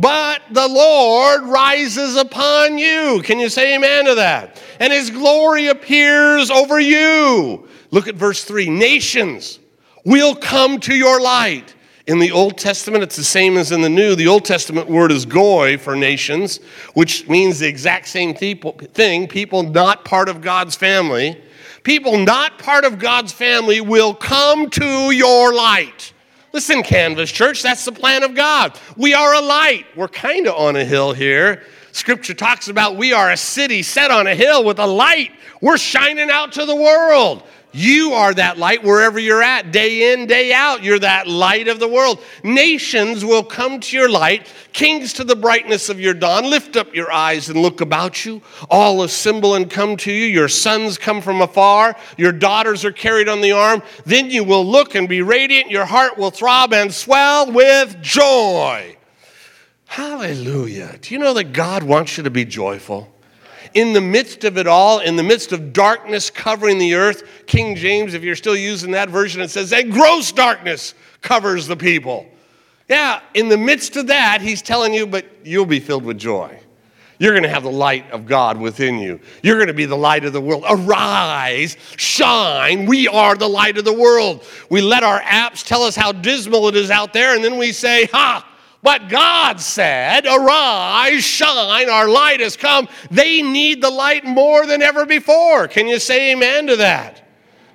but 0.00 0.40
the 0.50 0.66
Lord 0.66 1.42
rises 1.42 2.16
upon 2.16 2.78
you. 2.78 3.20
Can 3.22 3.38
you 3.38 3.50
say 3.50 3.74
amen 3.74 4.06
to 4.06 4.14
that? 4.14 4.62
And 4.78 4.92
his 4.92 5.10
glory 5.10 5.66
appears 5.66 6.50
over 6.50 6.80
you. 6.80 7.68
Look 7.90 8.08
at 8.08 8.14
verse 8.14 8.42
3 8.44 8.70
Nations 8.70 9.58
will 10.04 10.34
come 10.34 10.80
to 10.80 10.94
your 10.94 11.20
light. 11.20 11.74
In 12.06 12.18
the 12.18 12.32
Old 12.32 12.56
Testament, 12.56 13.04
it's 13.04 13.16
the 13.16 13.22
same 13.22 13.58
as 13.58 13.72
in 13.72 13.82
the 13.82 13.90
New. 13.90 14.16
The 14.16 14.26
Old 14.26 14.46
Testament 14.46 14.88
word 14.88 15.12
is 15.12 15.26
goy 15.26 15.76
for 15.76 15.94
nations, 15.94 16.58
which 16.94 17.28
means 17.28 17.58
the 17.58 17.68
exact 17.68 18.08
same 18.08 18.34
thing 18.34 19.28
people 19.28 19.62
not 19.62 20.06
part 20.06 20.30
of 20.30 20.40
God's 20.40 20.74
family. 20.74 21.40
People 21.82 22.18
not 22.18 22.58
part 22.58 22.84
of 22.84 22.98
God's 22.98 23.32
family 23.32 23.80
will 23.80 24.14
come 24.14 24.70
to 24.70 25.10
your 25.10 25.54
light. 25.54 26.12
Listen, 26.52 26.82
Canvas 26.82 27.30
Church, 27.30 27.62
that's 27.62 27.84
the 27.84 27.92
plan 27.92 28.24
of 28.24 28.34
God. 28.34 28.78
We 28.96 29.14
are 29.14 29.34
a 29.34 29.40
light. 29.40 29.86
We're 29.94 30.08
kind 30.08 30.48
of 30.48 30.56
on 30.56 30.74
a 30.74 30.84
hill 30.84 31.12
here. 31.12 31.62
Scripture 31.92 32.34
talks 32.34 32.68
about 32.68 32.96
we 32.96 33.12
are 33.12 33.30
a 33.30 33.36
city 33.36 33.82
set 33.82 34.10
on 34.10 34.26
a 34.26 34.34
hill 34.34 34.64
with 34.64 34.80
a 34.80 34.86
light. 34.86 35.30
We're 35.60 35.78
shining 35.78 36.28
out 36.28 36.52
to 36.52 36.64
the 36.64 36.74
world. 36.74 37.44
You 37.72 38.14
are 38.14 38.34
that 38.34 38.58
light 38.58 38.82
wherever 38.82 39.18
you're 39.18 39.42
at, 39.42 39.70
day 39.70 40.12
in, 40.12 40.26
day 40.26 40.52
out. 40.52 40.82
You're 40.82 40.98
that 40.98 41.28
light 41.28 41.68
of 41.68 41.78
the 41.78 41.86
world. 41.86 42.20
Nations 42.42 43.24
will 43.24 43.44
come 43.44 43.78
to 43.78 43.96
your 43.96 44.10
light, 44.10 44.52
kings 44.72 45.12
to 45.14 45.24
the 45.24 45.36
brightness 45.36 45.88
of 45.88 46.00
your 46.00 46.14
dawn. 46.14 46.50
Lift 46.50 46.76
up 46.76 46.92
your 46.94 47.12
eyes 47.12 47.48
and 47.48 47.62
look 47.62 47.80
about 47.80 48.24
you. 48.24 48.42
All 48.70 49.02
assemble 49.02 49.54
and 49.54 49.70
come 49.70 49.96
to 49.98 50.12
you. 50.12 50.26
Your 50.26 50.48
sons 50.48 50.98
come 50.98 51.20
from 51.20 51.40
afar, 51.40 51.96
your 52.16 52.32
daughters 52.32 52.84
are 52.84 52.92
carried 52.92 53.28
on 53.28 53.40
the 53.40 53.52
arm. 53.52 53.82
Then 54.04 54.30
you 54.30 54.42
will 54.42 54.66
look 54.66 54.96
and 54.96 55.08
be 55.08 55.22
radiant. 55.22 55.70
Your 55.70 55.84
heart 55.84 56.18
will 56.18 56.32
throb 56.32 56.72
and 56.72 56.92
swell 56.92 57.52
with 57.52 58.02
joy. 58.02 58.96
Hallelujah. 59.86 60.98
Do 61.00 61.14
you 61.14 61.20
know 61.20 61.34
that 61.34 61.52
God 61.52 61.82
wants 61.82 62.16
you 62.16 62.24
to 62.24 62.30
be 62.30 62.44
joyful? 62.44 63.12
In 63.74 63.92
the 63.92 64.00
midst 64.00 64.44
of 64.44 64.58
it 64.58 64.66
all, 64.66 65.00
in 65.00 65.16
the 65.16 65.22
midst 65.22 65.52
of 65.52 65.72
darkness 65.72 66.30
covering 66.30 66.78
the 66.78 66.94
earth, 66.94 67.22
King 67.46 67.76
James, 67.76 68.14
if 68.14 68.22
you're 68.22 68.36
still 68.36 68.56
using 68.56 68.92
that 68.92 69.10
version, 69.10 69.40
it 69.40 69.50
says, 69.50 69.70
that 69.70 69.90
gross 69.90 70.32
darkness 70.32 70.94
covers 71.22 71.66
the 71.66 71.76
people. 71.76 72.26
Yeah, 72.88 73.20
in 73.34 73.48
the 73.48 73.56
midst 73.56 73.96
of 73.96 74.08
that, 74.08 74.40
he's 74.40 74.62
telling 74.62 74.92
you, 74.92 75.06
but 75.06 75.24
you'll 75.44 75.66
be 75.66 75.80
filled 75.80 76.04
with 76.04 76.18
joy. 76.18 76.58
You're 77.20 77.32
going 77.32 77.42
to 77.42 77.50
have 77.50 77.62
the 77.62 77.70
light 77.70 78.10
of 78.12 78.24
God 78.24 78.58
within 78.58 78.98
you. 78.98 79.20
You're 79.42 79.56
going 79.56 79.68
to 79.68 79.74
be 79.74 79.84
the 79.84 79.94
light 79.94 80.24
of 80.24 80.32
the 80.32 80.40
world. 80.40 80.64
Arise, 80.68 81.76
shine. 81.96 82.86
We 82.86 83.08
are 83.08 83.36
the 83.36 83.46
light 83.46 83.76
of 83.76 83.84
the 83.84 83.92
world. 83.92 84.42
We 84.70 84.80
let 84.80 85.04
our 85.04 85.20
apps 85.20 85.62
tell 85.62 85.82
us 85.82 85.94
how 85.94 86.12
dismal 86.12 86.68
it 86.68 86.76
is 86.76 86.90
out 86.90 87.12
there, 87.12 87.34
and 87.34 87.44
then 87.44 87.58
we 87.58 87.72
say, 87.72 88.06
Ha, 88.06 88.49
but 88.82 89.08
God 89.08 89.60
said, 89.60 90.26
Arise, 90.26 91.22
shine, 91.22 91.90
our 91.90 92.08
light 92.08 92.40
has 92.40 92.56
come. 92.56 92.88
They 93.10 93.42
need 93.42 93.82
the 93.82 93.90
light 93.90 94.24
more 94.24 94.66
than 94.66 94.80
ever 94.80 95.04
before. 95.04 95.68
Can 95.68 95.86
you 95.86 95.98
say 95.98 96.32
amen 96.32 96.66
to 96.68 96.76
that? 96.76 97.22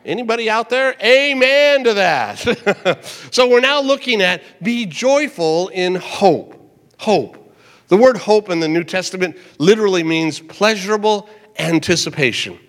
Anybody 0.03 0.49
out 0.49 0.69
there? 0.69 0.95
Amen 1.03 1.83
to 1.83 1.93
that. 1.95 3.05
so 3.31 3.49
we're 3.49 3.59
now 3.59 3.81
looking 3.81 4.21
at 4.21 4.43
be 4.63 4.85
joyful 4.85 5.69
in 5.69 5.95
hope. 5.95 6.53
Hope. 6.99 7.41
The 7.87 7.97
word 7.97 8.17
hope 8.17 8.49
in 8.49 8.59
the 8.59 8.67
New 8.67 8.83
Testament 8.83 9.37
literally 9.59 10.03
means 10.03 10.39
pleasurable 10.39 11.29
anticipation. 11.57 12.59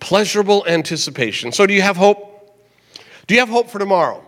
Pleasurable 0.00 0.66
anticipation. 0.66 1.52
So 1.52 1.66
do 1.66 1.74
you 1.74 1.82
have 1.82 1.96
hope? 1.96 2.58
Do 3.26 3.34
you 3.34 3.40
have 3.40 3.48
hope 3.48 3.68
for 3.68 3.78
tomorrow? 3.78 4.24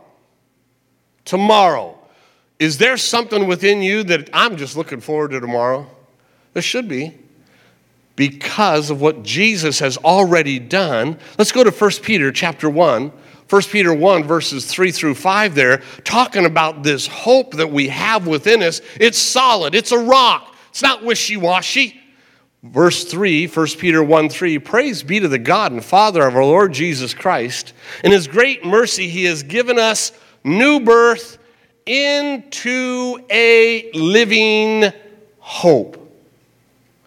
Tomorrow. 1.24 1.97
Is 2.58 2.78
there 2.78 2.96
something 2.96 3.46
within 3.46 3.82
you 3.82 4.02
that 4.04 4.30
I'm 4.32 4.56
just 4.56 4.76
looking 4.76 5.00
forward 5.00 5.30
to 5.30 5.40
tomorrow? 5.40 5.86
There 6.54 6.62
should 6.62 6.88
be. 6.88 7.16
Because 8.16 8.90
of 8.90 9.00
what 9.00 9.22
Jesus 9.22 9.78
has 9.78 9.96
already 9.98 10.58
done. 10.58 11.18
Let's 11.38 11.52
go 11.52 11.62
to 11.62 11.70
1 11.70 11.90
Peter 12.02 12.32
chapter 12.32 12.68
1. 12.68 13.12
1 13.48 13.62
Peter 13.62 13.94
1, 13.94 14.24
verses 14.24 14.66
3 14.66 14.90
through 14.90 15.14
5, 15.14 15.54
there, 15.54 15.78
talking 16.04 16.44
about 16.44 16.82
this 16.82 17.06
hope 17.06 17.52
that 17.54 17.70
we 17.70 17.88
have 17.88 18.26
within 18.26 18.62
us. 18.62 18.82
It's 19.00 19.16
solid, 19.16 19.74
it's 19.74 19.90
a 19.90 19.98
rock, 19.98 20.54
it's 20.68 20.82
not 20.82 21.02
wishy 21.02 21.38
washy. 21.38 21.98
Verse 22.62 23.04
3, 23.04 23.46
1 23.46 23.66
Peter 23.78 24.02
1 24.02 24.28
3, 24.28 24.58
praise 24.58 25.02
be 25.02 25.20
to 25.20 25.28
the 25.28 25.38
God 25.38 25.72
and 25.72 25.82
Father 25.82 26.26
of 26.26 26.36
our 26.36 26.44
Lord 26.44 26.74
Jesus 26.74 27.14
Christ. 27.14 27.72
In 28.04 28.12
his 28.12 28.26
great 28.26 28.66
mercy, 28.66 29.08
he 29.08 29.24
has 29.24 29.42
given 29.42 29.78
us 29.78 30.12
new 30.44 30.80
birth 30.80 31.37
into 31.88 33.18
a 33.30 33.90
living 33.94 34.92
hope. 35.38 35.96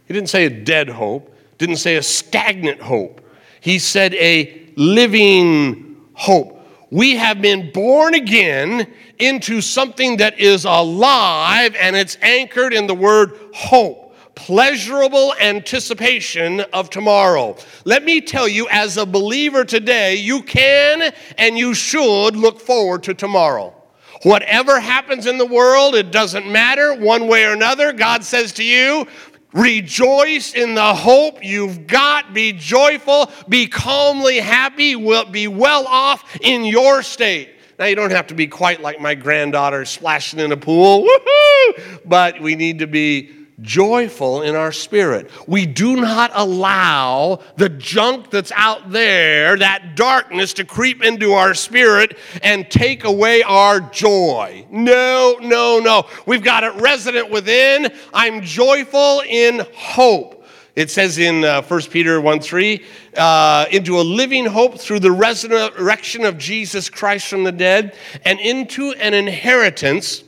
He 0.07 0.13
didn't 0.13 0.29
say 0.29 0.45
a 0.45 0.49
dead 0.49 0.89
hope, 0.89 1.33
didn't 1.57 1.77
say 1.77 1.95
a 1.95 2.03
stagnant 2.03 2.81
hope. 2.81 3.21
He 3.61 3.79
said 3.79 4.13
a 4.15 4.71
living 4.75 5.97
hope. 6.13 6.57
We 6.89 7.15
have 7.15 7.41
been 7.41 7.71
born 7.71 8.15
again 8.15 8.91
into 9.19 9.61
something 9.61 10.17
that 10.17 10.39
is 10.39 10.65
alive 10.65 11.75
and 11.79 11.95
it's 11.95 12.17
anchored 12.21 12.73
in 12.73 12.87
the 12.87 12.95
word 12.95 13.37
hope 13.53 14.01
pleasurable 14.33 15.35
anticipation 15.39 16.61
of 16.73 16.89
tomorrow. 16.89 17.55
Let 17.85 18.03
me 18.03 18.21
tell 18.21 18.47
you, 18.47 18.67
as 18.71 18.97
a 18.97 19.05
believer 19.05 19.63
today, 19.63 20.15
you 20.15 20.41
can 20.41 21.13
and 21.37 21.57
you 21.57 21.75
should 21.75 22.35
look 22.35 22.59
forward 22.59 23.03
to 23.03 23.13
tomorrow. 23.13 23.80
Whatever 24.23 24.79
happens 24.79 25.25
in 25.25 25.37
the 25.37 25.45
world, 25.45 25.95
it 25.95 26.11
doesn't 26.11 26.49
matter 26.49 26.93
one 26.93 27.27
way 27.27 27.45
or 27.45 27.53
another. 27.53 27.91
God 27.91 28.23
says 28.23 28.53
to 28.53 28.63
you, 28.63 29.07
Rejoice 29.53 30.53
in 30.53 30.75
the 30.75 30.93
hope 30.93 31.43
you've 31.43 31.85
got. 31.85 32.33
Be 32.33 32.53
joyful. 32.53 33.29
Be 33.49 33.67
calmly 33.67 34.39
happy. 34.39 34.95
Be 34.95 35.47
well 35.47 35.85
off 35.87 36.37
in 36.39 36.63
your 36.63 37.03
state. 37.03 37.49
Now, 37.77 37.87
you 37.87 37.95
don't 37.95 38.11
have 38.11 38.27
to 38.27 38.33
be 38.33 38.47
quite 38.47 38.81
like 38.81 39.01
my 39.01 39.15
granddaughter 39.15 39.83
splashing 39.85 40.39
in 40.39 40.51
a 40.51 40.57
pool. 40.57 41.03
Woohoo! 41.03 41.99
But 42.05 42.39
we 42.39 42.55
need 42.55 42.79
to 42.79 42.87
be 42.87 43.40
joyful 43.61 44.41
in 44.41 44.55
our 44.55 44.71
spirit. 44.71 45.29
We 45.47 45.65
do 45.65 45.95
not 45.95 46.31
allow 46.33 47.41
the 47.57 47.69
junk 47.69 48.29
that's 48.29 48.51
out 48.55 48.91
there, 48.91 49.57
that 49.57 49.95
darkness, 49.95 50.53
to 50.53 50.65
creep 50.65 51.03
into 51.03 51.33
our 51.33 51.53
spirit 51.53 52.17
and 52.43 52.69
take 52.69 53.03
away 53.03 53.43
our 53.43 53.79
joy. 53.79 54.65
No, 54.71 55.37
no, 55.41 55.79
no. 55.79 56.07
We've 56.25 56.43
got 56.43 56.63
it 56.63 56.73
resident 56.75 57.29
within. 57.29 57.91
I'm 58.13 58.41
joyful 58.41 59.21
in 59.27 59.65
hope. 59.75 60.45
It 60.75 60.89
says 60.89 61.17
in 61.17 61.43
uh, 61.43 61.61
1 61.63 61.81
Peter 61.83 62.21
1 62.21 62.39
3, 62.39 62.85
uh, 63.17 63.65
into 63.71 63.99
a 63.99 64.01
living 64.01 64.45
hope 64.45 64.79
through 64.79 65.01
the 65.01 65.11
resurrection 65.11 66.23
of 66.23 66.37
Jesus 66.37 66.89
Christ 66.89 67.27
from 67.27 67.43
the 67.43 67.51
dead, 67.51 67.95
and 68.23 68.39
into 68.39 68.91
an 68.93 69.13
inheritance 69.13 70.23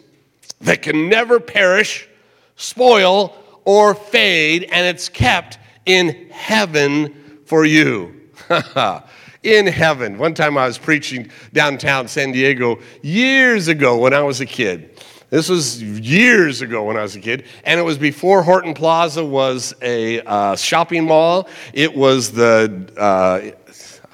that 0.60 0.82
can 0.82 1.08
never 1.08 1.40
perish 1.40 2.10
spoil, 2.64 3.36
or 3.66 3.94
fade, 3.94 4.64
and 4.72 4.86
it's 4.88 5.10
kept 5.10 5.58
in 5.86 6.30
heaven 6.30 7.42
for 7.46 7.66
you. 7.66 8.22
in 9.44 9.68
heaven. 9.68 10.18
One 10.18 10.34
time 10.34 10.58
I 10.58 10.66
was 10.68 10.78
preaching 10.78 11.30
downtown 11.52 12.08
San 12.08 12.32
Diego 12.32 12.80
years 13.02 13.68
ago 13.68 13.98
when 13.98 14.14
I 14.14 14.22
was 14.22 14.42
a 14.42 14.46
kid. 14.46 15.02
This 15.30 15.50
was 15.50 15.82
years 15.82 16.62
ago 16.62 16.84
when 16.84 16.96
I 16.96 17.02
was 17.02 17.16
a 17.16 17.20
kid, 17.20 17.46
and 17.64 17.80
it 17.80 17.84
was 17.84 17.98
before 17.98 18.44
Horton 18.44 18.76
Plaza 18.76 19.26
was 19.26 19.74
a 19.82 20.22
uh, 20.22 20.56
shopping 20.56 21.06
mall. 21.06 21.50
It 21.74 21.96
was 21.96 22.32
the, 22.32 22.88
uh, 22.96 23.63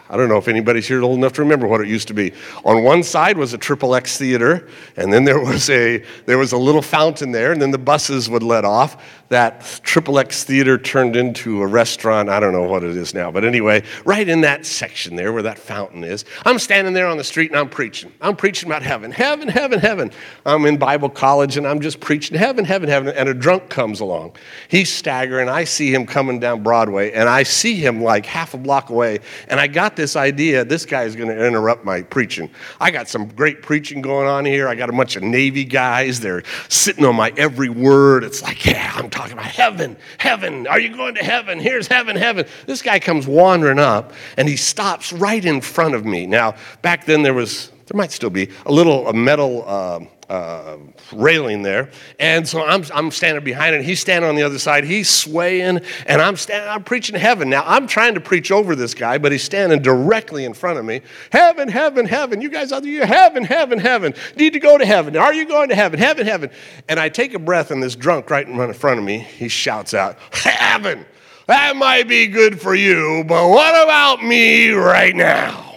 I 0.09 0.17
don't 0.17 0.27
know 0.27 0.37
if 0.37 0.47
anybody's 0.47 0.87
here 0.87 1.03
old 1.03 1.17
enough 1.17 1.33
to 1.33 1.41
remember 1.41 1.67
what 1.67 1.81
it 1.81 1.87
used 1.87 2.07
to 2.07 2.13
be. 2.15 2.33
On 2.65 2.83
one 2.83 3.03
side 3.03 3.37
was 3.37 3.53
a 3.53 3.57
triple 3.57 3.93
X 3.93 4.17
theater, 4.17 4.67
and 4.97 5.13
then 5.13 5.23
there 5.23 5.39
was 5.43 5.69
a 5.69 6.03
there 6.25 6.37
was 6.37 6.51
a 6.51 6.57
little 6.57 6.81
fountain 6.81 7.31
there, 7.31 7.51
and 7.51 7.61
then 7.61 7.71
the 7.71 7.77
buses 7.77 8.29
would 8.29 8.43
let 8.43 8.65
off. 8.65 9.03
That 9.29 9.61
triple 9.83 10.17
X 10.17 10.43
theater 10.43 10.79
turned 10.79 11.15
into 11.15 11.61
a 11.61 11.67
restaurant. 11.67 12.29
I 12.29 12.39
don't 12.39 12.51
know 12.51 12.63
what 12.63 12.83
it 12.83 12.97
is 12.97 13.13
now, 13.13 13.29
but 13.29 13.45
anyway, 13.45 13.83
right 14.03 14.27
in 14.27 14.41
that 14.41 14.65
section 14.65 15.15
there 15.15 15.31
where 15.31 15.43
that 15.43 15.59
fountain 15.59 16.03
is, 16.03 16.25
I'm 16.45 16.57
standing 16.57 16.93
there 16.93 17.05
on 17.05 17.17
the 17.17 17.23
street 17.23 17.51
and 17.51 17.59
I'm 17.59 17.69
preaching. 17.69 18.11
I'm 18.21 18.35
preaching 18.35 18.67
about 18.67 18.81
heaven, 18.81 19.11
heaven, 19.11 19.47
heaven, 19.47 19.79
heaven. 19.79 20.11
I'm 20.47 20.65
in 20.65 20.77
Bible 20.77 21.09
college 21.09 21.57
and 21.57 21.67
I'm 21.67 21.79
just 21.79 21.99
preaching 21.99 22.35
heaven, 22.35 22.65
heaven, 22.65 22.89
heaven. 22.89 23.13
And 23.15 23.29
a 23.29 23.35
drunk 23.35 23.69
comes 23.69 23.99
along. 23.99 24.35
He's 24.67 24.91
staggering. 24.91 25.47
I 25.47 25.63
see 25.63 25.93
him 25.93 26.07
coming 26.07 26.39
down 26.39 26.63
Broadway, 26.63 27.11
and 27.11 27.29
I 27.29 27.43
see 27.43 27.75
him 27.75 28.01
like 28.01 28.25
half 28.25 28.53
a 28.53 28.57
block 28.57 28.89
away, 28.89 29.19
and 29.47 29.59
I 29.59 29.67
got 29.67 29.95
this 29.99 30.15
idea 30.15 30.63
this 30.63 30.85
guy 30.85 31.03
is 31.03 31.15
going 31.15 31.27
to 31.27 31.45
interrupt 31.45 31.83
my 31.83 32.01
preaching. 32.01 32.49
I 32.79 32.89
got 32.89 33.09
some 33.09 33.27
great 33.27 33.61
preaching 33.61 34.01
going 34.01 34.27
on 34.27 34.45
here. 34.45 34.69
I 34.69 34.75
got 34.75 34.89
a 34.89 34.93
bunch 34.93 35.17
of 35.17 35.23
Navy 35.23 35.65
guys. 35.65 36.21
They're 36.21 36.43
sitting 36.69 37.03
on 37.03 37.15
my 37.15 37.33
every 37.35 37.67
word. 37.67 38.23
It's 38.23 38.41
like, 38.41 38.65
yeah, 38.65 38.93
I'm 38.95 39.09
talking 39.09 39.33
about 39.33 39.45
heaven, 39.45 39.97
heaven. 40.17 40.67
Are 40.67 40.79
you 40.79 40.95
going 40.95 41.15
to 41.15 41.23
heaven? 41.23 41.59
Here's 41.59 41.87
heaven, 41.87 42.15
heaven. 42.15 42.45
This 42.65 42.81
guy 42.81 42.99
comes 42.99 43.27
wandering 43.27 43.79
up 43.79 44.13
and 44.37 44.47
he 44.47 44.55
stops 44.55 45.11
right 45.11 45.43
in 45.43 45.59
front 45.59 45.95
of 45.95 46.05
me. 46.05 46.25
Now, 46.25 46.55
back 46.81 47.05
then 47.05 47.21
there 47.21 47.33
was, 47.33 47.71
there 47.89 47.97
might 47.97 48.11
still 48.11 48.29
be, 48.29 48.49
a 48.65 48.71
little 48.71 49.07
a 49.07 49.13
metal. 49.13 49.63
Uh, 49.67 49.99
uh, 50.29 50.77
railing 51.11 51.63
there. 51.63 51.89
And 52.19 52.47
so 52.47 52.63
I'm, 52.63 52.83
I'm 52.93 53.09
standing 53.09 53.43
behind 53.43 53.75
it. 53.75 53.83
He's 53.83 53.99
standing 53.99 54.29
on 54.29 54.35
the 54.35 54.43
other 54.43 54.59
side. 54.59 54.83
He's 54.83 55.09
swaying, 55.09 55.79
and 56.05 56.21
I'm 56.21 56.35
standing, 56.37 56.69
I'm 56.69 56.83
preaching 56.83 57.15
heaven. 57.15 57.49
Now, 57.49 57.63
I'm 57.65 57.87
trying 57.87 58.13
to 58.13 58.21
preach 58.21 58.51
over 58.51 58.75
this 58.75 58.93
guy, 58.93 59.17
but 59.17 59.31
he's 59.31 59.43
standing 59.43 59.81
directly 59.81 60.45
in 60.45 60.53
front 60.53 60.77
of 60.77 60.85
me. 60.85 61.01
Heaven, 61.31 61.67
heaven, 61.67 62.05
heaven. 62.05 62.41
You 62.41 62.49
guys 62.49 62.71
out 62.71 62.83
there, 62.83 62.91
you 62.91 63.05
heaven, 63.05 63.43
heaven, 63.43 63.79
heaven. 63.79 64.13
Need 64.35 64.53
to 64.53 64.59
go 64.59 64.77
to 64.77 64.85
heaven. 64.85 65.17
Are 65.17 65.33
you 65.33 65.45
going 65.45 65.69
to 65.69 65.75
heaven? 65.75 65.99
Heaven, 65.99 66.27
heaven. 66.27 66.51
And 66.87 66.99
I 66.99 67.09
take 67.09 67.33
a 67.33 67.39
breath, 67.39 67.71
and 67.71 67.81
this 67.81 67.95
drunk 67.95 68.29
right 68.29 68.47
in 68.47 68.73
front 68.73 68.99
of 68.99 69.05
me, 69.05 69.17
he 69.17 69.47
shouts 69.47 69.95
out, 69.95 70.17
Heaven. 70.31 71.05
That 71.47 71.75
might 71.75 72.07
be 72.07 72.27
good 72.27 72.61
for 72.61 72.75
you, 72.75 73.23
but 73.27 73.49
what 73.49 73.83
about 73.83 74.23
me 74.23 74.69
right 74.69 75.15
now? 75.15 75.68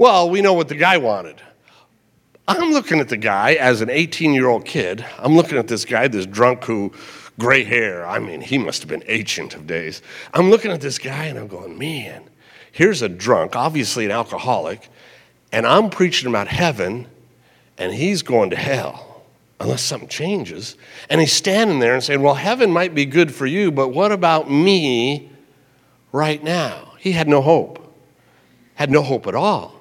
Well, 0.00 0.30
we 0.30 0.40
know 0.40 0.54
what 0.54 0.68
the 0.68 0.76
guy 0.76 0.96
wanted. 0.96 1.42
I'm 2.48 2.72
looking 2.72 3.00
at 3.00 3.10
the 3.10 3.18
guy 3.18 3.52
as 3.56 3.82
an 3.82 3.90
18 3.90 4.32
year 4.32 4.48
old 4.48 4.64
kid. 4.64 5.04
I'm 5.18 5.36
looking 5.36 5.58
at 5.58 5.68
this 5.68 5.84
guy, 5.84 6.08
this 6.08 6.24
drunk 6.24 6.64
who, 6.64 6.94
gray 7.38 7.64
hair, 7.64 8.06
I 8.06 8.18
mean, 8.18 8.40
he 8.40 8.56
must 8.56 8.80
have 8.80 8.88
been 8.88 9.04
ancient 9.08 9.54
of 9.54 9.66
days. 9.66 10.00
I'm 10.32 10.48
looking 10.48 10.70
at 10.70 10.80
this 10.80 10.98
guy 10.98 11.26
and 11.26 11.38
I'm 11.38 11.48
going, 11.48 11.76
man, 11.76 12.22
here's 12.72 13.02
a 13.02 13.10
drunk, 13.10 13.54
obviously 13.56 14.06
an 14.06 14.10
alcoholic, 14.10 14.88
and 15.52 15.66
I'm 15.66 15.90
preaching 15.90 16.30
about 16.30 16.48
heaven 16.48 17.06
and 17.76 17.92
he's 17.92 18.22
going 18.22 18.48
to 18.50 18.56
hell 18.56 19.22
unless 19.60 19.82
something 19.82 20.08
changes. 20.08 20.78
And 21.10 21.20
he's 21.20 21.34
standing 21.34 21.78
there 21.78 21.92
and 21.92 22.02
saying, 22.02 22.22
well, 22.22 22.36
heaven 22.36 22.70
might 22.70 22.94
be 22.94 23.04
good 23.04 23.34
for 23.34 23.44
you, 23.44 23.70
but 23.70 23.88
what 23.88 24.12
about 24.12 24.50
me 24.50 25.30
right 26.10 26.42
now? 26.42 26.94
He 26.98 27.12
had 27.12 27.28
no 27.28 27.42
hope, 27.42 27.94
had 28.76 28.90
no 28.90 29.02
hope 29.02 29.26
at 29.26 29.34
all. 29.34 29.76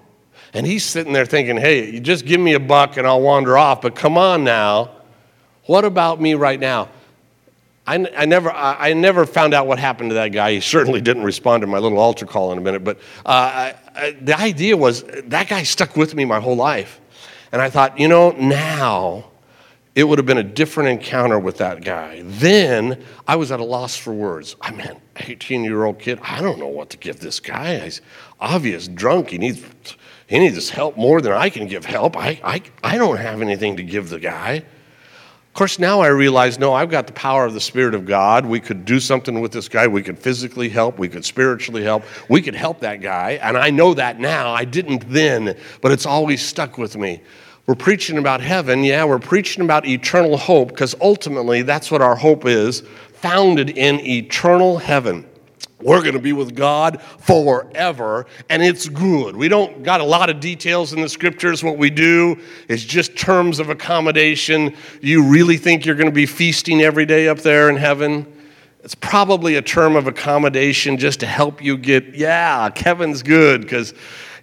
And 0.54 0.66
he's 0.66 0.84
sitting 0.84 1.14
there 1.14 1.26
thinking, 1.26 1.58
hey, 1.58 1.92
you 1.92 2.00
just 2.00 2.26
give 2.26 2.40
me 2.40 2.54
a 2.54 2.60
buck 2.60 2.98
and 2.98 3.06
I'll 3.06 3.22
wander 3.22 3.58
off, 3.58 3.82
but 3.82 3.96
come 3.96 4.18
on 4.18 4.44
now. 4.44 4.92
What 5.66 5.86
about 5.86 6.20
me 6.20 6.34
right 6.34 6.60
now? 6.60 6.90
I, 7.86 8.06
I 8.16 8.26
never, 8.26 8.52
I, 8.52 8.90
I, 8.90 8.94
never 8.94 9.26
found 9.26 9.54
out 9.56 9.66
what 9.66 9.80
happened 9.80 10.12
to 10.12 10.14
that 10.16 10.30
guy. 10.30 10.54
He 10.54 10.62
certainly 10.62 11.02
didn't 11.02 11.24
respond 11.24 11.62
to 11.62 11.68
my 11.68 11.80
little 11.80 11.98
altar 11.98 12.28
call 12.28 12.52
in 12.52 12.60
a 12.60 12.62
minute, 12.62 12.84
but 12.84 13.00
uh, 13.26 13.74
I, 13.96 14.16
the 14.22 14.38
idea 14.40 14.78
was 14.78 15.04
that 15.04 15.50
guy 15.50 15.64
stuck 15.64 15.96
with 15.96 16.14
me 16.14 16.24
my 16.24 16.40
whole 16.40 16.56
life. 16.56 17.02
And 17.52 17.62
I 17.62 17.70
thought, 17.72 18.00
you 18.00 18.08
know, 18.08 18.32
now 18.32 19.30
it 19.96 20.04
would 20.04 20.20
have 20.20 20.26
been 20.26 20.38
a 20.38 20.44
different 20.44 20.90
encounter 20.90 21.40
with 21.40 21.58
that 21.58 21.84
guy. 21.84 22.22
Then 22.24 23.04
I 23.28 23.36
was 23.38 23.52
at 23.52 23.60
a 23.60 23.64
loss 23.64 23.98
for 23.98 24.14
words. 24.14 24.56
I 24.62 24.72
mean, 24.72 25.02
18 25.18 25.64
year 25.64 25.84
old 25.84 26.00
kid, 26.00 26.20
I 26.22 26.42
don't 26.42 26.60
know 26.60 26.68
what 26.68 26.92
to 26.92 26.98
give 26.98 27.20
this 27.20 27.40
guy. 27.40 27.80
He's 27.80 28.02
obvious 28.40 28.88
drunk. 28.88 29.32
He 29.32 29.40
needs 29.40 29.64
he 30.30 30.38
needs 30.38 30.70
help 30.70 30.96
more 30.96 31.22
than 31.22 31.32
I 31.32 31.50
can 31.50 31.66
give 31.66 31.86
help. 31.86 32.16
I, 32.16 32.40
I, 32.44 32.62
I 32.84 32.98
don't 33.00 33.18
have 33.18 33.42
anything 33.42 33.78
to 33.78 33.84
give 33.84 34.10
the 34.10 34.20
guy. 34.20 34.58
Of 34.58 35.54
course, 35.54 35.80
now 35.80 36.02
I 36.02 36.08
realize 36.08 36.60
no, 36.60 36.72
I've 36.72 36.92
got 36.92 37.08
the 37.08 37.14
power 37.14 37.46
of 37.46 37.56
the 37.56 37.60
Spirit 37.60 37.96
of 37.96 38.06
God. 38.06 38.46
We 38.46 38.60
could 38.60 38.86
do 38.86 39.00
something 39.00 39.42
with 39.42 39.52
this 39.52 39.68
guy. 39.68 39.88
We 39.88 40.04
could 40.04 40.20
physically 40.20 40.70
help. 40.70 41.00
We 41.00 41.10
could 41.10 41.26
spiritually 41.26 41.84
help. 41.84 42.04
We 42.30 42.44
could 42.44 42.54
help 42.54 42.80
that 42.82 43.02
guy. 43.02 43.40
And 43.42 43.58
I 43.58 43.72
know 43.72 43.96
that 43.96 44.20
now. 44.20 44.54
I 44.54 44.66
didn't 44.66 45.10
then, 45.10 45.58
but 45.82 45.92
it's 45.92 46.06
always 46.06 46.46
stuck 46.46 46.78
with 46.78 46.96
me. 46.96 47.24
We're 47.66 47.74
preaching 47.74 48.20
about 48.20 48.40
heaven. 48.40 48.84
Yeah, 48.84 49.06
we're 49.06 49.18
preaching 49.18 49.64
about 49.64 49.88
eternal 49.88 50.38
hope 50.38 50.70
because 50.70 50.96
ultimately 51.02 51.64
that's 51.64 51.90
what 51.90 52.04
our 52.04 52.16
hope 52.16 52.46
is 52.46 52.84
founded 53.14 53.72
in 53.72 54.00
eternal 54.02 54.78
heaven. 54.78 55.29
We're 55.82 56.02
going 56.02 56.16
to 56.16 56.20
be 56.20 56.34
with 56.34 56.56
God 56.56 57.02
forever, 57.20 58.26
and 58.50 58.62
it's 58.62 58.90
good. 58.90 59.36
We 59.36 59.48
don't 59.48 59.82
got 59.82 60.02
a 60.02 60.04
lot 60.04 60.30
of 60.30 60.42
details 60.42 60.92
in 60.92 61.00
the 61.00 61.08
scriptures. 61.08 61.64
What 61.64 61.78
we 61.78 61.90
do 61.90 62.38
is 62.68 62.84
just 62.84 63.16
terms 63.16 63.60
of 63.60 63.70
accommodation. 63.70 64.76
You 65.02 65.24
really 65.24 65.56
think 65.56 65.86
you're 65.86 65.96
going 65.96 66.10
to 66.10 66.12
be 66.12 66.26
feasting 66.26 66.82
every 66.82 67.06
day 67.06 67.30
up 67.30 67.40
there 67.40 67.70
in 67.70 67.78
heaven? 67.78 68.28
It's 68.84 68.96
probably 68.96 69.56
a 69.56 69.62
term 69.62 69.96
of 69.96 70.08
accommodation 70.08 70.98
just 70.98 71.22
to 71.22 71.26
help 71.26 71.64
you 71.64 71.78
get, 71.78 72.14
yeah, 72.14 72.70
heaven's 72.76 73.24
good, 73.24 73.62
because 73.62 73.94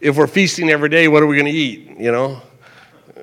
if 0.01 0.17
we're 0.17 0.27
feasting 0.27 0.71
every 0.71 0.89
day, 0.89 1.07
what 1.07 1.23
are 1.23 1.27
we 1.27 1.37
going 1.37 1.53
to 1.53 1.59
eat? 1.59 1.99
You 1.99 2.13
know? 2.13 2.41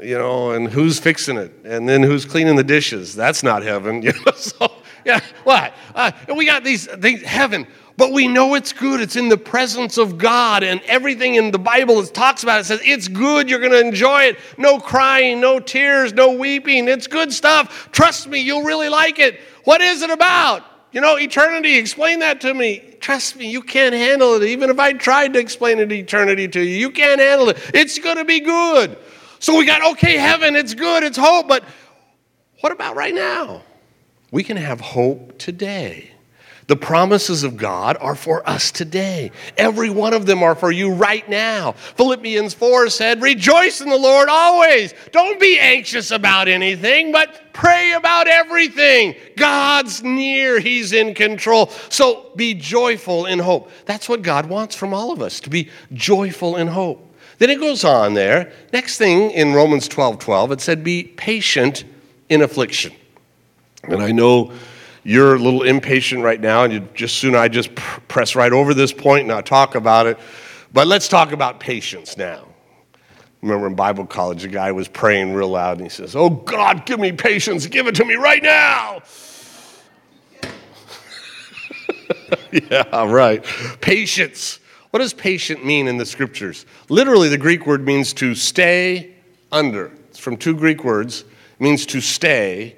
You 0.03 0.19
know, 0.19 0.51
and 0.51 0.69
who's 0.69 0.99
fixing 0.99 1.37
it? 1.37 1.51
And 1.63 1.89
then 1.89 2.03
who's 2.03 2.25
cleaning 2.25 2.57
the 2.57 2.63
dishes? 2.63 3.15
That's 3.15 3.41
not 3.41 3.63
heaven. 3.63 4.01
You 4.03 4.13
know? 4.13 4.33
So, 4.35 4.71
yeah, 5.03 5.19
what? 5.43 5.73
Uh, 5.95 6.11
we 6.35 6.45
got 6.45 6.63
these 6.63 6.85
things, 6.85 7.21
heaven 7.23 7.65
but 7.97 8.11
we 8.11 8.27
know 8.27 8.55
it's 8.55 8.73
good. 8.73 8.99
It's 8.99 9.15
in 9.15 9.29
the 9.29 9.37
presence 9.37 9.97
of 9.97 10.17
God, 10.17 10.63
and 10.63 10.81
everything 10.81 11.35
in 11.35 11.51
the 11.51 11.59
Bible 11.59 12.01
that 12.01 12.13
talks 12.13 12.43
about 12.43 12.59
it 12.59 12.65
says 12.65 12.81
it's 12.83 13.07
good. 13.07 13.49
You're 13.49 13.59
going 13.59 13.71
to 13.71 13.79
enjoy 13.79 14.23
it. 14.23 14.39
No 14.57 14.79
crying, 14.79 15.39
no 15.39 15.59
tears, 15.59 16.13
no 16.13 16.33
weeping. 16.33 16.87
It's 16.87 17.07
good 17.07 17.31
stuff. 17.31 17.89
Trust 17.91 18.27
me, 18.27 18.39
you'll 18.39 18.63
really 18.63 18.89
like 18.89 19.19
it. 19.19 19.39
What 19.63 19.81
is 19.81 20.01
it 20.01 20.09
about? 20.09 20.63
You 20.91 21.01
know, 21.01 21.17
eternity. 21.17 21.77
Explain 21.77 22.19
that 22.19 22.41
to 22.41 22.53
me. 22.53 22.95
Trust 22.99 23.35
me, 23.35 23.49
you 23.49 23.61
can't 23.61 23.95
handle 23.95 24.35
it. 24.35 24.43
Even 24.43 24.69
if 24.69 24.79
I 24.79 24.93
tried 24.93 25.33
to 25.33 25.39
explain 25.39 25.79
it 25.79 25.91
eternity 25.91 26.47
to 26.47 26.61
you, 26.61 26.75
you 26.75 26.89
can't 26.91 27.19
handle 27.19 27.49
it. 27.49 27.57
It's 27.73 27.97
going 27.99 28.17
to 28.17 28.25
be 28.25 28.39
good. 28.39 28.97
So 29.39 29.57
we 29.57 29.65
got, 29.65 29.93
okay, 29.93 30.17
heaven, 30.17 30.55
it's 30.55 30.73
good, 30.73 31.03
it's 31.03 31.17
hope, 31.17 31.49
but 31.49 31.65
what 32.61 32.71
about 32.71 32.95
right 32.95 33.13
now? 33.13 33.61
We 34.31 34.41
can 34.41 34.55
have 34.55 34.79
hope 34.79 35.37
today. 35.37 36.12
The 36.67 36.75
promises 36.75 37.43
of 37.43 37.57
God 37.57 37.97
are 37.99 38.15
for 38.15 38.47
us 38.47 38.71
today. 38.71 39.31
Every 39.57 39.89
one 39.89 40.13
of 40.13 40.25
them 40.25 40.43
are 40.43 40.55
for 40.55 40.71
you 40.71 40.93
right 40.93 41.27
now. 41.27 41.73
Philippians 41.73 42.53
4 42.53 42.89
said, 42.89 43.21
Rejoice 43.21 43.81
in 43.81 43.89
the 43.89 43.97
Lord 43.97 44.29
always. 44.29 44.93
Don't 45.11 45.39
be 45.39 45.59
anxious 45.59 46.11
about 46.11 46.47
anything, 46.47 47.11
but 47.11 47.53
pray 47.53 47.91
about 47.93 48.27
everything. 48.27 49.15
God's 49.35 50.03
near, 50.03 50.59
He's 50.59 50.93
in 50.93 51.13
control. 51.13 51.67
So 51.89 52.31
be 52.35 52.53
joyful 52.53 53.25
in 53.25 53.39
hope. 53.39 53.69
That's 53.85 54.07
what 54.07 54.21
God 54.21 54.47
wants 54.47 54.75
from 54.75 54.93
all 54.93 55.11
of 55.11 55.21
us, 55.21 55.41
to 55.41 55.49
be 55.49 55.69
joyful 55.91 56.55
in 56.55 56.67
hope. 56.67 57.09
Then 57.39 57.49
it 57.49 57.59
goes 57.59 57.83
on 57.83 58.13
there. 58.13 58.53
Next 58.71 58.97
thing 58.97 59.31
in 59.31 59.53
Romans 59.53 59.87
12 59.89 60.19
12, 60.19 60.51
it 60.53 60.61
said, 60.61 60.83
Be 60.83 61.03
patient 61.03 61.83
in 62.29 62.41
affliction. 62.41 62.93
And 63.83 64.01
I 64.01 64.11
know 64.11 64.53
you're 65.03 65.35
a 65.35 65.39
little 65.39 65.63
impatient 65.63 66.23
right 66.23 66.39
now, 66.39 66.63
and 66.63 66.73
you 66.73 66.79
just 66.93 67.17
soon 67.17 67.35
I 67.35 67.47
just 67.49 67.75
press 67.75 68.35
right 68.35 68.51
over 68.51 68.73
this 68.73 68.93
point 68.93 69.21
and 69.21 69.27
not 69.27 69.45
talk 69.45 69.75
about 69.75 70.07
it. 70.07 70.17
But 70.71 70.87
let's 70.87 71.07
talk 71.07 71.31
about 71.31 71.59
patience 71.59 72.17
now. 72.17 72.47
Remember 73.41 73.67
in 73.67 73.75
Bible 73.75 74.05
college, 74.05 74.45
a 74.45 74.47
guy 74.47 74.71
was 74.71 74.87
praying 74.87 75.33
real 75.33 75.49
loud, 75.49 75.77
and 75.77 75.85
he 75.85 75.89
says, 75.89 76.15
"Oh 76.15 76.29
God, 76.29 76.85
give 76.85 76.99
me 76.99 77.11
patience, 77.11 77.67
give 77.67 77.87
it 77.87 77.95
to 77.95 78.05
me 78.05 78.15
right 78.15 78.41
now." 78.41 79.01
yeah, 82.51 83.11
right. 83.11 83.43
Patience. 83.81 84.59
What 84.91 84.99
does 84.99 85.13
patient 85.13 85.65
mean 85.65 85.87
in 85.87 85.97
the 85.97 86.05
scriptures? 86.05 86.65
Literally, 86.87 87.27
the 87.27 87.37
Greek 87.37 87.65
word 87.65 87.85
means 87.85 88.13
to 88.13 88.35
stay 88.35 89.15
under. 89.51 89.91
It's 90.09 90.19
from 90.19 90.37
two 90.37 90.55
Greek 90.55 90.83
words. 90.83 91.21
It 91.21 91.61
means 91.61 91.85
to 91.87 91.99
stay 91.99 92.77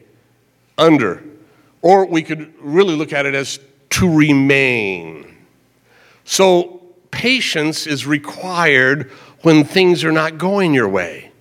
under. 0.77 1.23
Or 1.85 2.07
we 2.07 2.23
could 2.23 2.51
really 2.59 2.95
look 2.95 3.13
at 3.13 3.27
it 3.27 3.35
as 3.35 3.59
to 3.91 4.11
remain. 4.11 5.37
So, 6.23 6.81
patience 7.11 7.85
is 7.85 8.07
required 8.07 9.11
when 9.43 9.63
things 9.63 10.03
are 10.03 10.11
not 10.11 10.39
going 10.39 10.73
your 10.73 10.89
way. 10.89 11.31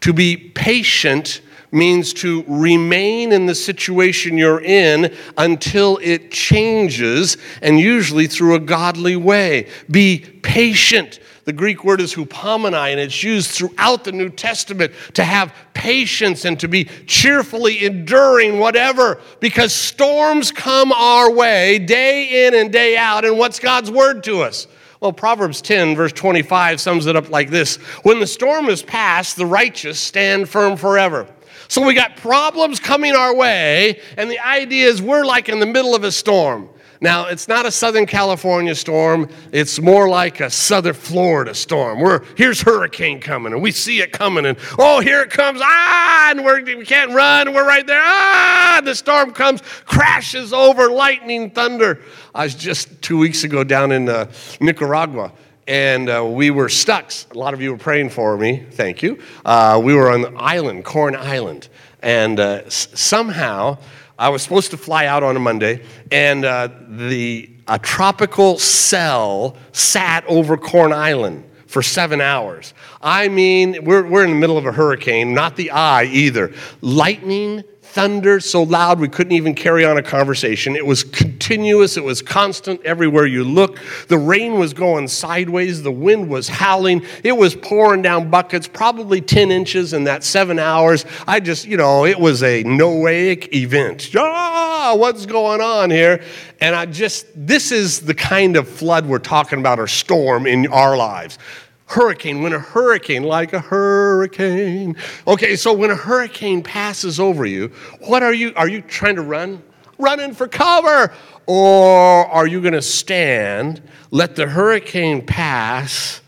To 0.00 0.12
be 0.12 0.36
patient 0.36 1.42
means 1.70 2.12
to 2.14 2.44
remain 2.48 3.30
in 3.30 3.46
the 3.46 3.54
situation 3.54 4.36
you're 4.36 4.62
in 4.62 5.14
until 5.38 6.00
it 6.02 6.32
changes, 6.32 7.36
and 7.62 7.78
usually 7.78 8.26
through 8.26 8.56
a 8.56 8.60
godly 8.60 9.14
way. 9.14 9.68
Be 9.88 10.18
patient. 10.42 11.20
The 11.44 11.52
Greek 11.52 11.84
word 11.84 12.00
is 12.00 12.14
hupomene, 12.14 12.74
and 12.74 13.00
it's 13.00 13.22
used 13.22 13.50
throughout 13.50 14.04
the 14.04 14.12
New 14.12 14.30
Testament 14.30 14.92
to 15.12 15.24
have 15.24 15.54
patience 15.74 16.46
and 16.46 16.58
to 16.60 16.68
be 16.68 16.84
cheerfully 17.06 17.84
enduring 17.84 18.58
whatever, 18.58 19.20
because 19.40 19.74
storms 19.74 20.50
come 20.50 20.90
our 20.92 21.30
way 21.30 21.78
day 21.78 22.46
in 22.46 22.54
and 22.54 22.72
day 22.72 22.96
out. 22.96 23.26
And 23.26 23.38
what's 23.38 23.60
God's 23.60 23.90
word 23.90 24.24
to 24.24 24.42
us? 24.42 24.66
Well, 25.00 25.12
Proverbs 25.12 25.60
10, 25.60 25.96
verse 25.96 26.12
25, 26.12 26.80
sums 26.80 27.04
it 27.04 27.14
up 27.14 27.28
like 27.28 27.50
this 27.50 27.76
When 28.04 28.20
the 28.20 28.26
storm 28.26 28.70
is 28.70 28.82
past, 28.82 29.36
the 29.36 29.44
righteous 29.44 30.00
stand 30.00 30.48
firm 30.48 30.78
forever. 30.78 31.28
So 31.68 31.84
we 31.84 31.92
got 31.92 32.16
problems 32.16 32.80
coming 32.80 33.14
our 33.14 33.34
way, 33.34 34.00
and 34.16 34.30
the 34.30 34.38
idea 34.38 34.86
is 34.86 35.02
we're 35.02 35.24
like 35.24 35.50
in 35.50 35.60
the 35.60 35.66
middle 35.66 35.94
of 35.94 36.04
a 36.04 36.12
storm. 36.12 36.70
Now, 37.04 37.26
it's 37.26 37.48
not 37.48 37.66
a 37.66 37.70
Southern 37.70 38.06
California 38.06 38.74
storm. 38.74 39.28
It's 39.52 39.78
more 39.78 40.08
like 40.08 40.40
a 40.40 40.48
Southern 40.48 40.94
Florida 40.94 41.54
storm. 41.54 42.00
Where 42.00 42.24
here's 42.34 42.62
hurricane 42.62 43.20
coming, 43.20 43.52
and 43.52 43.60
we 43.60 43.72
see 43.72 44.00
it 44.00 44.10
coming, 44.10 44.46
and 44.46 44.56
oh, 44.78 45.00
here 45.00 45.20
it 45.20 45.28
comes. 45.28 45.60
Ah, 45.62 46.30
and 46.30 46.42
we're, 46.42 46.64
we 46.64 46.86
can't 46.86 47.12
run. 47.12 47.52
We're 47.52 47.68
right 47.68 47.86
there. 47.86 48.00
Ah, 48.02 48.80
the 48.82 48.94
storm 48.94 49.32
comes, 49.32 49.60
crashes 49.84 50.54
over, 50.54 50.90
lightning, 50.90 51.50
thunder. 51.50 52.00
I 52.34 52.44
was 52.44 52.54
just 52.54 53.02
two 53.02 53.18
weeks 53.18 53.44
ago 53.44 53.64
down 53.64 53.92
in 53.92 54.08
uh, 54.08 54.32
Nicaragua 54.58 55.30
and 55.66 56.08
uh, 56.08 56.24
we 56.24 56.50
were 56.50 56.70
stuck. 56.70 57.12
A 57.32 57.38
lot 57.38 57.52
of 57.52 57.60
you 57.60 57.72
were 57.72 57.78
praying 57.78 58.10
for 58.10 58.36
me. 58.38 58.64
Thank 58.72 59.02
you. 59.02 59.20
Uh, 59.44 59.80
we 59.82 59.94
were 59.94 60.10
on 60.10 60.22
the 60.22 60.32
island, 60.36 60.84
Corn 60.86 61.14
Island, 61.16 61.68
and 62.02 62.40
uh, 62.40 62.62
s- 62.66 62.88
somehow 62.94 63.78
I 64.18 64.28
was 64.28 64.42
supposed 64.42 64.70
to 64.70 64.76
fly 64.76 65.06
out 65.06 65.22
on 65.22 65.36
a 65.36 65.40
Monday, 65.40 65.82
and 66.10 66.44
uh, 66.44 66.68
the 66.88 67.50
a 67.66 67.78
tropical 67.78 68.58
cell 68.58 69.56
sat 69.72 70.24
over 70.26 70.56
Corn 70.56 70.92
Island 70.92 71.44
for 71.66 71.82
seven 71.82 72.20
hours. 72.20 72.74
I 73.02 73.28
mean, 73.28 73.84
we're, 73.84 74.06
we're 74.06 74.24
in 74.24 74.30
the 74.30 74.36
middle 74.36 74.58
of 74.58 74.66
a 74.66 74.72
hurricane, 74.72 75.34
not 75.34 75.56
the 75.56 75.70
eye 75.72 76.04
either. 76.04 76.52
Lightning, 76.80 77.64
thunder 77.94 78.40
so 78.40 78.64
loud 78.64 78.98
we 78.98 79.08
couldn't 79.08 79.34
even 79.34 79.54
carry 79.54 79.84
on 79.84 79.96
a 79.96 80.02
conversation. 80.02 80.74
It 80.74 80.84
was 80.84 81.04
continuous, 81.04 81.96
it 81.96 82.02
was 82.02 82.22
constant 82.22 82.82
everywhere 82.82 83.24
you 83.24 83.44
looked. 83.44 83.78
The 84.08 84.18
rain 84.18 84.58
was 84.58 84.74
going 84.74 85.06
sideways, 85.06 85.80
the 85.84 85.92
wind 85.92 86.28
was 86.28 86.48
howling, 86.48 87.06
it 87.22 87.36
was 87.36 87.54
pouring 87.54 88.02
down 88.02 88.30
buckets, 88.30 88.66
probably 88.66 89.20
10 89.20 89.52
inches 89.52 89.92
in 89.92 90.04
that 90.04 90.24
seven 90.24 90.58
hours. 90.58 91.06
I 91.28 91.38
just, 91.38 91.66
you 91.66 91.76
know, 91.76 92.04
it 92.04 92.18
was 92.18 92.42
a 92.42 92.64
Noahic 92.64 93.54
event. 93.54 94.10
Ah, 94.16 94.94
what's 94.98 95.24
going 95.24 95.60
on 95.60 95.88
here? 95.92 96.20
And 96.60 96.74
I 96.74 96.86
just, 96.86 97.26
this 97.36 97.70
is 97.70 98.00
the 98.00 98.14
kind 98.14 98.56
of 98.56 98.68
flood 98.68 99.06
we're 99.06 99.20
talking 99.20 99.60
about 99.60 99.78
or 99.78 99.86
storm 99.86 100.48
in 100.48 100.66
our 100.66 100.96
lives 100.96 101.38
hurricane, 101.86 102.42
when 102.42 102.52
a 102.52 102.58
hurricane, 102.58 103.22
like 103.22 103.52
a 103.52 103.60
hurricane. 103.60 104.96
Okay, 105.26 105.56
so 105.56 105.72
when 105.72 105.90
a 105.90 105.96
hurricane 105.96 106.62
passes 106.62 107.20
over 107.20 107.44
you, 107.44 107.68
what 108.00 108.22
are 108.22 108.34
you? 108.34 108.52
Are 108.56 108.68
you 108.68 108.80
trying 108.82 109.16
to 109.16 109.22
run? 109.22 109.62
Running 109.98 110.34
for 110.34 110.48
cover? 110.48 111.12
Or 111.46 112.26
are 112.26 112.46
you 112.46 112.60
going 112.60 112.74
to 112.74 112.82
stand, 112.82 113.82
let 114.10 114.34
the 114.34 114.46
hurricane 114.46 115.24
pass? 115.24 116.20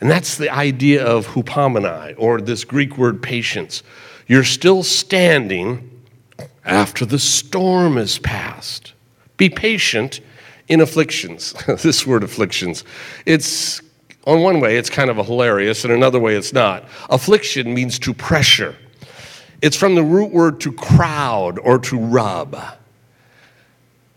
And 0.00 0.10
that's 0.10 0.36
the 0.36 0.50
idea 0.50 1.04
of 1.04 1.26
hupomene, 1.26 2.14
or 2.16 2.40
this 2.40 2.64
Greek 2.64 2.96
word 2.96 3.22
patience. 3.22 3.82
You're 4.26 4.44
still 4.44 4.82
standing 4.82 5.90
after 6.64 7.04
the 7.04 7.18
storm 7.18 7.98
is 7.98 8.18
past. 8.18 8.92
Be 9.36 9.48
patient 9.48 10.20
in 10.68 10.80
afflictions. 10.80 11.52
this 11.82 12.06
word 12.06 12.22
afflictions. 12.22 12.84
It's 13.26 13.82
on 14.26 14.42
one 14.42 14.60
way, 14.60 14.76
it's 14.76 14.90
kind 14.90 15.10
of 15.10 15.18
a 15.18 15.24
hilarious, 15.24 15.84
and 15.84 15.92
another 15.92 16.20
way, 16.20 16.36
it's 16.36 16.52
not. 16.52 16.84
Affliction 17.08 17.72
means 17.72 17.98
to 18.00 18.12
pressure. 18.12 18.76
It's 19.62 19.76
from 19.76 19.94
the 19.94 20.02
root 20.02 20.32
word 20.32 20.60
to 20.60 20.72
crowd 20.72 21.58
or 21.58 21.78
to 21.78 21.98
rub. 21.98 22.56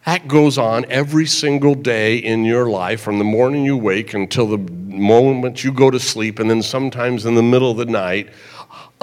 That 0.05 0.27
goes 0.27 0.57
on 0.57 0.85
every 0.89 1.25
single 1.25 1.75
day 1.75 2.17
in 2.17 2.43
your 2.43 2.69
life 2.69 2.99
from 2.99 3.19
the 3.19 3.23
morning 3.23 3.63
you 3.63 3.77
wake 3.77 4.13
until 4.13 4.47
the 4.47 4.57
moment 4.57 5.63
you 5.63 5.71
go 5.71 5.89
to 5.89 5.99
sleep, 5.99 6.39
and 6.39 6.49
then 6.49 6.61
sometimes 6.61 7.25
in 7.25 7.35
the 7.35 7.43
middle 7.43 7.71
of 7.71 7.77
the 7.77 7.85
night, 7.85 8.29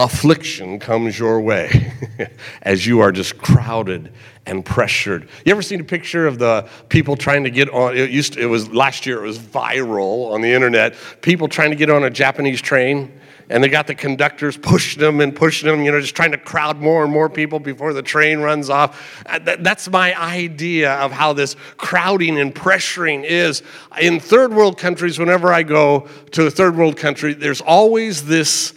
affliction 0.01 0.79
comes 0.79 1.19
your 1.19 1.41
way 1.43 1.93
as 2.63 2.87
you 2.87 3.01
are 3.01 3.13
just 3.13 3.37
crowded 3.37 4.11
and 4.47 4.65
pressured. 4.65 5.29
You 5.45 5.53
ever 5.53 5.61
seen 5.61 5.81
a 5.81 5.85
picture 5.85 6.27
of 6.27 6.39
the 6.39 6.67
people 6.89 7.17
trying 7.17 7.45
to 7.45 7.51
get 7.51 7.69
on? 7.69 7.95
It 7.95 8.11
used 8.11 8.33
to, 8.33 8.41
it 8.41 8.47
was 8.47 8.73
last 8.73 9.05
year. 9.05 9.23
It 9.23 9.27
was 9.27 9.39
viral 9.39 10.33
on 10.33 10.41
the 10.41 10.51
internet. 10.51 10.95
People 11.21 11.49
trying 11.49 11.71
to 11.71 11.77
get 11.77 11.91
on 11.91 12.03
a 12.05 12.11
Japanese 12.11 12.63
train, 12.63 13.13
and 13.51 13.63
they 13.63 13.69
got 13.69 13.87
the 13.87 13.95
conductors 13.95 14.57
pushing 14.57 15.01
them 15.01 15.21
and 15.21 15.37
pushing 15.37 15.69
them. 15.69 15.83
You 15.85 15.93
know, 15.93 16.01
just 16.01 16.17
trying 16.17 16.33
to 16.33 16.39
crowd 16.39 16.79
more 16.79 17.05
and 17.05 17.13
more 17.13 17.29
people 17.29 17.61
before 17.61 17.93
the 17.93 18.03
train 18.03 18.39
runs 18.39 18.71
off. 18.71 19.23
Uh, 19.27 19.39
that's 19.59 19.91
my 19.91 20.19
idea 20.19 20.95
of 20.95 21.13
how 21.13 21.35
this 21.35 21.57
crowding 21.77 22.41
and 22.41 22.55
pressuring 22.55 23.23
is 23.23 23.63
in 24.01 24.19
third 24.19 24.55
world 24.55 24.79
countries. 24.79 25.19
Whenever 25.19 25.53
I 25.53 25.63
go 25.63 26.09
to 26.31 26.47
a 26.47 26.51
third 26.51 26.75
world 26.75 26.97
country, 26.97 27.35
there's 27.35 27.61
always 27.61 28.25
this 28.25 28.73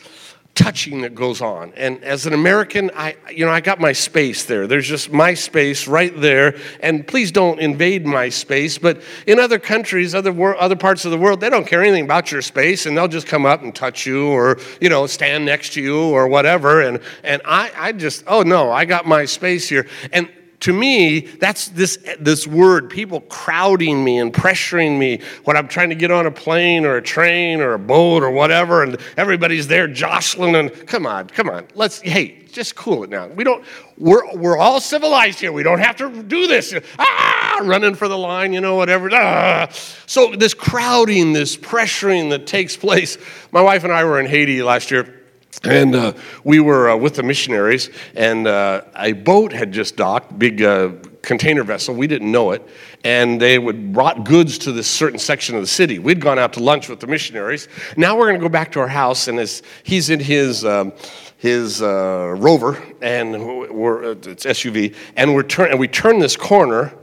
touching 0.56 1.02
that 1.02 1.16
goes 1.16 1.42
on. 1.42 1.74
And 1.76 2.04
as 2.04 2.28
an 2.28 2.34
American, 2.34 2.92
I 2.96 3.16
you 3.32 3.46
know, 3.46 3.52
I 3.52 3.60
got 3.60 3.80
my 3.80 3.92
space 3.92 4.46
there. 4.46 4.68
There's 4.68 4.88
just 4.88 5.12
my 5.12 5.34
space 5.34 5.88
right 5.88 6.14
there. 6.20 6.56
And 6.80 7.08
please 7.08 7.32
don't 7.32 7.60
invade 7.60 8.06
my 8.06 8.30
space, 8.30 8.78
but 8.78 9.02
in 9.26 9.40
other 9.40 9.58
countries, 9.58 10.14
other 10.14 10.32
wor- 10.32 10.58
other 10.58 10.76
parts 10.76 11.06
of 11.06 11.12
the 11.12 11.18
world, 11.18 11.40
they 11.40 11.50
don't 11.50 11.66
care 11.66 11.82
anything 11.82 12.06
about 12.06 12.32
your 12.32 12.42
space 12.42 12.86
and 12.86 12.96
they'll 12.96 13.08
just 13.08 13.28
come 13.28 13.46
up 13.46 13.64
and 13.64 13.74
touch 13.74 14.06
you 14.06 14.28
or, 14.28 14.60
you 14.80 14.90
know, 14.90 15.08
stand 15.08 15.46
next 15.46 15.74
to 15.74 15.82
you 15.82 16.00
or 16.00 16.28
whatever 16.28 16.82
and 16.82 17.00
and 17.24 17.42
I 17.46 17.72
I 17.76 17.92
just 17.92 18.24
oh 18.28 18.44
no, 18.44 18.72
I 18.72 18.86
got 18.86 19.08
my 19.08 19.26
space 19.26 19.68
here. 19.68 19.88
And 20.12 20.30
to 20.64 20.72
me, 20.72 21.20
that's 21.20 21.68
this, 21.68 21.98
this 22.22 22.48
word, 22.48 22.90
people 22.90 23.20
crowding 23.20 24.02
me 24.02 24.20
and 24.20 24.34
pressuring 24.34 24.98
me 24.98 25.20
when 25.44 25.58
I'm 25.58 25.68
trying 25.68 25.90
to 25.90 25.96
get 25.96 26.10
on 26.10 26.26
a 26.26 26.32
plane 26.32 26.86
or 26.86 26.96
a 26.96 27.02
train 27.02 27.60
or 27.60 27.74
a 27.74 27.80
boat 27.80 28.24
or 28.24 28.32
whatever, 28.32 28.82
and 28.82 28.98
everybody's 29.18 29.68
there 29.68 29.90
jostling 29.90 30.56
and 30.56 30.72
come 30.88 31.06
on, 31.06 31.28
come 31.28 31.50
on, 31.50 31.68
let's, 31.76 32.00
hey, 32.00 32.46
just 32.54 32.76
cool 32.76 33.04
it 33.04 33.10
now. 33.10 33.28
We 33.28 33.44
don't, 33.44 33.66
we're, 33.98 34.38
we're 34.38 34.58
all 34.58 34.80
civilized 34.80 35.42
here. 35.42 35.52
We 35.52 35.64
don't 35.64 35.80
have 35.80 35.98
to 35.98 36.24
do 36.24 36.48
this. 36.48 36.74
Ah, 36.98 37.60
running 37.64 37.96
for 37.96 38.08
the 38.08 38.18
line, 38.18 38.54
you 38.54 38.62
know, 38.62 38.76
whatever. 38.76 39.10
Ah. 39.12 39.68
So 40.06 40.34
this 40.34 40.54
crowding, 40.54 41.34
this 41.34 41.58
pressuring 41.58 42.30
that 42.30 42.48
takes 42.48 42.78
place. 42.78 43.18
My 43.52 43.62
wife 43.62 43.84
and 43.84 43.92
I 43.92 44.06
were 44.06 44.18
in 44.18 44.28
Haiti 44.28 44.64
last 44.64 44.92
year 44.92 45.23
and 45.64 45.96
uh, 45.96 46.14
we 46.44 46.60
were 46.60 46.90
uh, 46.90 46.98
with 46.98 47.16
the 47.16 47.24
missionaries, 47.24 47.90
and 48.16 48.48
uh, 48.48 48.82
a 48.96 49.14
boat 49.14 49.52
had 49.54 49.72
just 49.72 49.96
docked, 49.96 50.38
big 50.38 50.62
uh, 50.62 50.92
container 51.22 51.64
vessel. 51.64 51.96
We 51.96 52.08
didn't 52.08 52.32
know 52.32 52.52
it, 52.52 52.68
and 53.04 53.40
they 53.40 53.60
would 53.60 53.94
brought 53.94 54.26
goods 54.26 54.58
to 54.60 54.72
this 54.72 54.88
certain 54.88 55.20
section 55.20 55.56
of 55.56 55.62
the 55.62 55.68
city. 55.68 56.00
We'd 56.00 56.20
gone 56.20 56.40
out 56.40 56.54
to 56.54 56.60
lunch 56.60 56.90
with 56.90 57.00
the 57.00 57.08
missionaries. 57.08 57.68
Now 57.98 58.18
we're 58.18 58.28
going 58.28 58.40
to 58.40 58.42
go 58.42 58.50
back 58.50 58.72
to 58.74 58.80
our 58.80 58.88
house, 58.88 59.28
and 59.28 59.40
as 59.40 59.62
he's 59.84 60.10
in 60.10 60.20
his 60.20 60.66
um, 60.66 60.94
his 61.38 61.82
uh, 61.82 62.36
Rover, 62.38 62.82
and 63.02 63.36
it's 63.36 64.46
SUV, 64.46 64.96
and 65.16 65.36
we're 65.36 65.44
turn 65.44 65.72
and 65.72 65.80
we 65.80 65.88
turn 65.88 66.20
this 66.20 66.36
corner, 66.36 66.94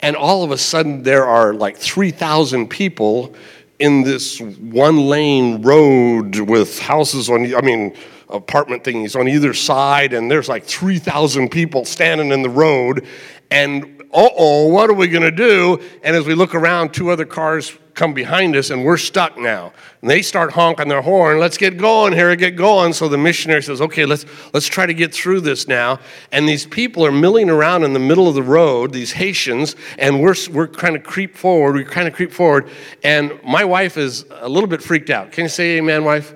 and 0.00 0.16
all 0.16 0.42
of 0.44 0.50
a 0.50 0.58
sudden 0.58 1.02
there 1.02 1.26
are 1.26 1.52
like 1.52 1.76
three 1.76 2.10
thousand 2.10 2.68
people 2.68 3.34
in 3.78 4.02
this 4.02 4.40
one 4.40 5.06
lane 5.08 5.62
road 5.62 6.38
with 6.40 6.78
houses 6.78 7.30
on, 7.30 7.54
I 7.54 7.60
mean, 7.60 7.94
apartment 8.28 8.84
thingies 8.84 9.18
on 9.18 9.28
either 9.28 9.54
side, 9.54 10.12
and 10.12 10.30
there's 10.30 10.48
like 10.48 10.64
3,000 10.64 11.48
people 11.48 11.84
standing 11.84 12.32
in 12.32 12.42
the 12.42 12.50
road. 12.50 13.06
And 13.50 14.02
uh 14.12 14.28
oh, 14.36 14.68
what 14.68 14.90
are 14.90 14.94
we 14.94 15.08
going 15.08 15.22
to 15.22 15.30
do? 15.30 15.80
And 16.02 16.16
as 16.16 16.26
we 16.26 16.34
look 16.34 16.54
around, 16.54 16.92
two 16.92 17.10
other 17.10 17.24
cars 17.24 17.76
come 17.98 18.14
behind 18.14 18.54
us 18.54 18.70
and 18.70 18.84
we're 18.84 18.96
stuck 18.96 19.36
now. 19.36 19.72
And 20.00 20.08
they 20.08 20.22
start 20.22 20.52
honking 20.52 20.88
their 20.88 21.02
horn, 21.02 21.38
let's 21.38 21.58
get 21.58 21.76
going 21.76 22.12
here, 22.12 22.34
get 22.36 22.54
going. 22.56 22.92
So 22.92 23.08
the 23.08 23.18
missionary 23.18 23.62
says, 23.62 23.80
okay, 23.80 24.06
let's, 24.06 24.24
let's 24.54 24.66
try 24.66 24.86
to 24.86 24.94
get 24.94 25.12
through 25.12 25.40
this 25.40 25.66
now. 25.66 25.98
And 26.30 26.48
these 26.48 26.64
people 26.64 27.04
are 27.04 27.12
milling 27.12 27.50
around 27.50 27.82
in 27.82 27.92
the 27.92 27.98
middle 27.98 28.28
of 28.28 28.36
the 28.36 28.42
road, 28.42 28.92
these 28.92 29.12
Haitians, 29.12 29.74
and 29.98 30.22
we're, 30.22 30.36
we're 30.52 30.68
kind 30.68 30.94
of 30.94 31.02
creep 31.02 31.36
forward, 31.36 31.74
we 31.74 31.84
kind 31.84 32.06
of 32.06 32.14
creep 32.14 32.32
forward. 32.32 32.70
And 33.02 33.38
my 33.42 33.64
wife 33.64 33.96
is 33.96 34.24
a 34.30 34.48
little 34.48 34.68
bit 34.68 34.80
freaked 34.80 35.10
out. 35.10 35.32
Can 35.32 35.44
you 35.44 35.50
say 35.50 35.78
amen, 35.78 36.04
wife? 36.04 36.34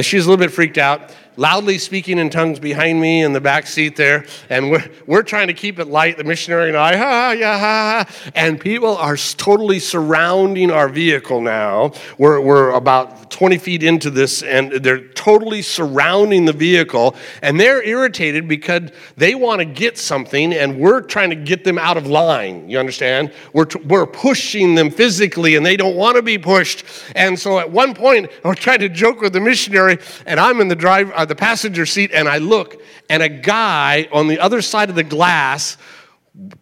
She's 0.00 0.26
a 0.26 0.30
little 0.30 0.44
bit 0.44 0.52
freaked 0.52 0.78
out. 0.78 1.14
Loudly 1.36 1.78
speaking 1.78 2.18
in 2.18 2.30
tongues 2.30 2.58
behind 2.58 3.00
me 3.00 3.22
in 3.22 3.32
the 3.32 3.40
back 3.40 3.66
seat 3.66 3.96
there, 3.96 4.26
and 4.50 4.70
we're, 4.70 4.84
we're 5.06 5.22
trying 5.22 5.48
to 5.48 5.54
keep 5.54 5.78
it 5.78 5.86
light, 5.86 6.16
the 6.16 6.24
missionary 6.24 6.68
and 6.68 6.76
I, 6.76 6.96
ha, 6.96 7.32
yeah, 7.32 7.58
ha. 7.58 8.30
And 8.34 8.60
people 8.60 8.96
are 8.96 9.16
totally 9.16 9.78
surrounding 9.78 10.70
our 10.70 10.88
vehicle 10.88 11.40
now. 11.40 11.92
We're, 12.18 12.40
we're 12.40 12.70
about 12.70 13.30
20 13.30 13.58
feet 13.58 13.82
into 13.82 14.10
this, 14.10 14.42
and 14.42 14.72
they're 14.72 15.08
totally 15.08 15.62
surrounding 15.62 16.44
the 16.44 16.52
vehicle, 16.52 17.16
and 17.40 17.58
they're 17.58 17.82
irritated 17.82 18.46
because 18.46 18.90
they 19.16 19.34
want 19.34 19.60
to 19.60 19.64
get 19.64 19.96
something, 19.98 20.52
and 20.52 20.78
we're 20.78 21.00
trying 21.00 21.30
to 21.30 21.36
get 21.36 21.64
them 21.64 21.78
out 21.78 21.96
of 21.96 22.06
line. 22.06 22.68
You 22.68 22.78
understand? 22.78 23.32
We're, 23.52 23.64
t- 23.64 23.80
we're 23.80 24.06
pushing 24.06 24.74
them 24.74 24.90
physically, 24.90 25.56
and 25.56 25.64
they 25.64 25.76
don't 25.76 25.96
want 25.96 26.16
to 26.16 26.22
be 26.22 26.38
pushed. 26.38 26.84
And 27.14 27.38
so 27.38 27.58
at 27.58 27.70
one 27.70 27.94
point, 27.94 28.30
I 28.44 28.48
was 28.48 28.58
trying 28.58 28.80
to 28.80 28.88
joke 28.88 29.20
with 29.20 29.32
the 29.32 29.40
missionary, 29.40 29.98
and 30.26 30.38
I'm 30.38 30.60
in 30.60 30.68
the 30.68 30.76
drive, 30.76 31.10
Uh, 31.22 31.24
the 31.24 31.36
passenger 31.36 31.86
seat, 31.86 32.10
and 32.12 32.28
I 32.28 32.38
look, 32.38 32.82
and 33.08 33.22
a 33.22 33.28
guy 33.28 34.08
on 34.10 34.26
the 34.26 34.40
other 34.40 34.60
side 34.60 34.90
of 34.90 34.96
the 34.96 35.04
glass 35.04 35.76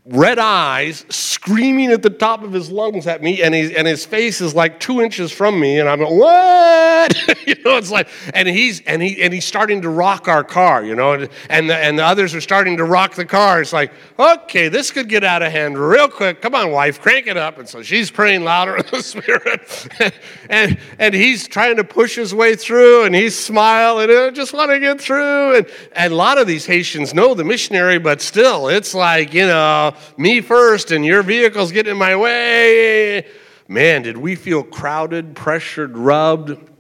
red 0.05 0.41
eyes, 0.41 1.07
screaming 1.11 1.93
at 1.93 2.03
the 2.03 2.11
top 2.11 2.43
of 2.43 2.53
his 2.53 2.73
lungs 2.73 3.07
at 3.07 3.23
me, 3.23 3.41
and, 3.41 3.55
he's, 3.55 3.73
and 3.73 3.87
his 3.87 4.05
face 4.05 4.41
is 4.41 4.53
like 4.53 4.81
two 4.81 5.01
inches 5.01 5.31
from 5.31 5.61
me, 5.61 5.79
and 5.79 5.89
I'm 5.89 6.01
like, 6.01 6.11
what? 6.11 7.39
you 7.47 7.55
know, 7.65 7.77
it's 7.77 7.91
like, 7.91 8.09
and 8.35 8.49
he's 8.49 8.81
and 8.81 9.01
he 9.01 9.23
and 9.23 9.33
he's 9.33 9.45
starting 9.45 9.83
to 9.83 9.89
rock 9.89 10.27
our 10.27 10.43
car, 10.43 10.85
you 10.85 10.97
know, 10.97 11.13
and 11.13 11.29
and 11.49 11.71
the, 11.71 11.77
and 11.77 11.99
the 11.99 12.05
others 12.05 12.35
are 12.35 12.41
starting 12.41 12.77
to 12.79 12.85
rock 12.85 13.15
the 13.15 13.25
car. 13.25 13.61
It's 13.61 13.73
like, 13.73 13.93
okay, 14.19 14.69
this 14.69 14.91
could 14.91 15.09
get 15.09 15.23
out 15.23 15.43
of 15.43 15.53
hand 15.53 15.79
real 15.79 16.09
quick. 16.09 16.43
Come 16.43 16.55
on, 16.57 16.73
wife, 16.73 17.01
crank 17.01 17.29
it 17.29 17.37
up. 17.37 17.59
And 17.59 17.69
so 17.69 17.81
she's 17.81 18.11
praying 18.11 18.43
louder 18.43 18.77
in 18.77 18.85
the 18.91 19.03
spirit, 19.03 19.89
and 20.51 20.79
and 20.99 21.15
he's 21.15 21.47
trying 21.47 21.77
to 21.77 21.85
push 21.85 22.17
his 22.17 22.35
way 22.35 22.57
through, 22.57 23.05
and 23.05 23.15
he's 23.15 23.39
smiling, 23.39 24.11
and 24.11 24.19
I 24.19 24.31
just 24.31 24.53
want 24.53 24.73
to 24.73 24.81
get 24.81 25.01
through. 25.01 25.59
And 25.59 25.67
and 25.93 26.13
a 26.13 26.17
lot 26.17 26.39
of 26.39 26.49
these 26.49 26.67
Haitians 26.67 27.15
know 27.15 27.35
the 27.35 27.45
missionary, 27.45 27.99
but 27.99 28.21
still, 28.21 28.69
it's 28.69 28.95
like 28.95 29.33
you 29.33 29.47
know 29.47 29.60
uh, 29.61 29.97
me 30.17 30.41
first 30.41 30.91
and 30.91 31.05
your 31.05 31.23
vehicle's 31.23 31.73
getting 31.73 31.93
in 31.93 31.99
my 31.99 32.17
way. 32.17 33.27
Man, 33.69 34.03
did 34.03 34.17
we 34.17 34.35
feel 34.35 34.63
crowded, 34.63 35.37
pressured, 35.37 35.97
rubbed? 35.97 36.71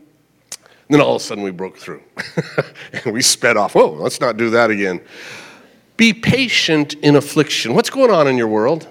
then 0.88 1.01
all 1.01 1.14
of 1.14 1.23
a 1.23 1.25
sudden 1.25 1.45
we 1.45 1.53
broke 1.53 1.77
through 1.77 2.03
and 2.93 3.14
we 3.14 3.23
sped 3.23 3.57
off. 3.57 3.75
Whoa, 3.75 3.93
let's 3.93 4.21
not 4.21 4.37
do 4.37 4.51
that 4.51 4.71
again. 4.71 5.01
Be 5.97 6.12
patient 6.12 6.95
in 6.95 7.14
affliction. 7.14 7.75
What's 7.75 7.90
going 7.90 8.11
on 8.11 8.27
in 8.27 8.37
your 8.37 8.49
world? 8.49 8.88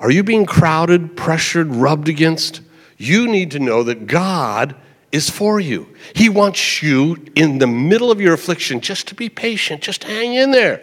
Are 0.00 0.10
you 0.10 0.22
being 0.22 0.44
crowded, 0.44 1.16
pressured, 1.16 1.68
rubbed 1.68 2.08
against? 2.08 2.60
You 2.98 3.28
need 3.28 3.52
to 3.52 3.58
know 3.58 3.82
that 3.84 4.06
God 4.06 4.76
is 5.10 5.30
for 5.30 5.58
you. 5.58 5.88
He 6.14 6.28
wants 6.28 6.82
you 6.82 7.16
in 7.34 7.58
the 7.58 7.66
middle 7.66 8.10
of 8.10 8.20
your 8.20 8.34
affliction 8.34 8.80
just 8.80 9.08
to 9.08 9.14
be 9.14 9.28
patient, 9.28 9.82
just 9.82 10.04
hang 10.04 10.34
in 10.34 10.50
there. 10.50 10.82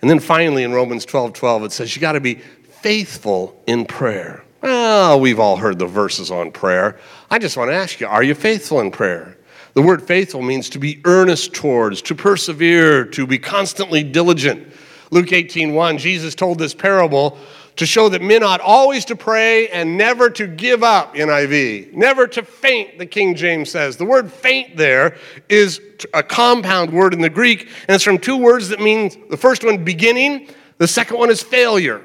And 0.00 0.10
then 0.10 0.20
finally 0.20 0.62
in 0.62 0.72
Romans 0.72 1.04
12 1.04 1.32
12, 1.32 1.64
it 1.64 1.72
says 1.72 1.94
you 1.94 2.00
got 2.00 2.12
to 2.12 2.20
be 2.20 2.34
faithful 2.34 3.62
in 3.66 3.84
prayer. 3.84 4.44
Well, 4.62 5.20
we've 5.20 5.38
all 5.38 5.56
heard 5.56 5.78
the 5.78 5.86
verses 5.86 6.30
on 6.30 6.50
prayer. 6.50 6.98
I 7.30 7.38
just 7.38 7.56
want 7.56 7.70
to 7.70 7.74
ask 7.74 8.00
you 8.00 8.06
are 8.06 8.22
you 8.22 8.34
faithful 8.34 8.80
in 8.80 8.90
prayer? 8.90 9.36
The 9.74 9.82
word 9.82 10.02
faithful 10.02 10.40
means 10.40 10.70
to 10.70 10.78
be 10.78 11.02
earnest 11.04 11.52
towards, 11.52 12.00
to 12.02 12.14
persevere, 12.14 13.04
to 13.06 13.26
be 13.26 13.38
constantly 13.38 14.02
diligent. 14.02 14.72
Luke 15.10 15.32
18 15.32 15.74
1, 15.74 15.98
Jesus 15.98 16.34
told 16.34 16.58
this 16.58 16.74
parable 16.74 17.38
to 17.76 17.86
show 17.86 18.08
that 18.08 18.22
men 18.22 18.42
ought 18.42 18.60
always 18.60 19.04
to 19.04 19.16
pray 19.16 19.68
and 19.68 19.98
never 19.98 20.30
to 20.30 20.46
give 20.46 20.82
up, 20.82 21.14
NIV. 21.14 21.92
Never 21.92 22.26
to 22.26 22.42
faint, 22.42 22.98
the 22.98 23.06
King 23.06 23.34
James 23.34 23.70
says. 23.70 23.96
The 23.96 24.04
word 24.04 24.32
faint 24.32 24.76
there 24.76 25.16
is 25.48 25.80
a 26.14 26.22
compound 26.22 26.92
word 26.92 27.12
in 27.12 27.20
the 27.20 27.30
Greek, 27.30 27.68
and 27.86 27.94
it's 27.94 28.04
from 28.04 28.18
two 28.18 28.36
words 28.36 28.70
that 28.70 28.80
mean 28.80 29.28
the 29.28 29.36
first 29.36 29.62
one, 29.62 29.84
beginning, 29.84 30.48
the 30.78 30.88
second 30.88 31.18
one 31.18 31.30
is 31.30 31.42
failure. 31.42 32.02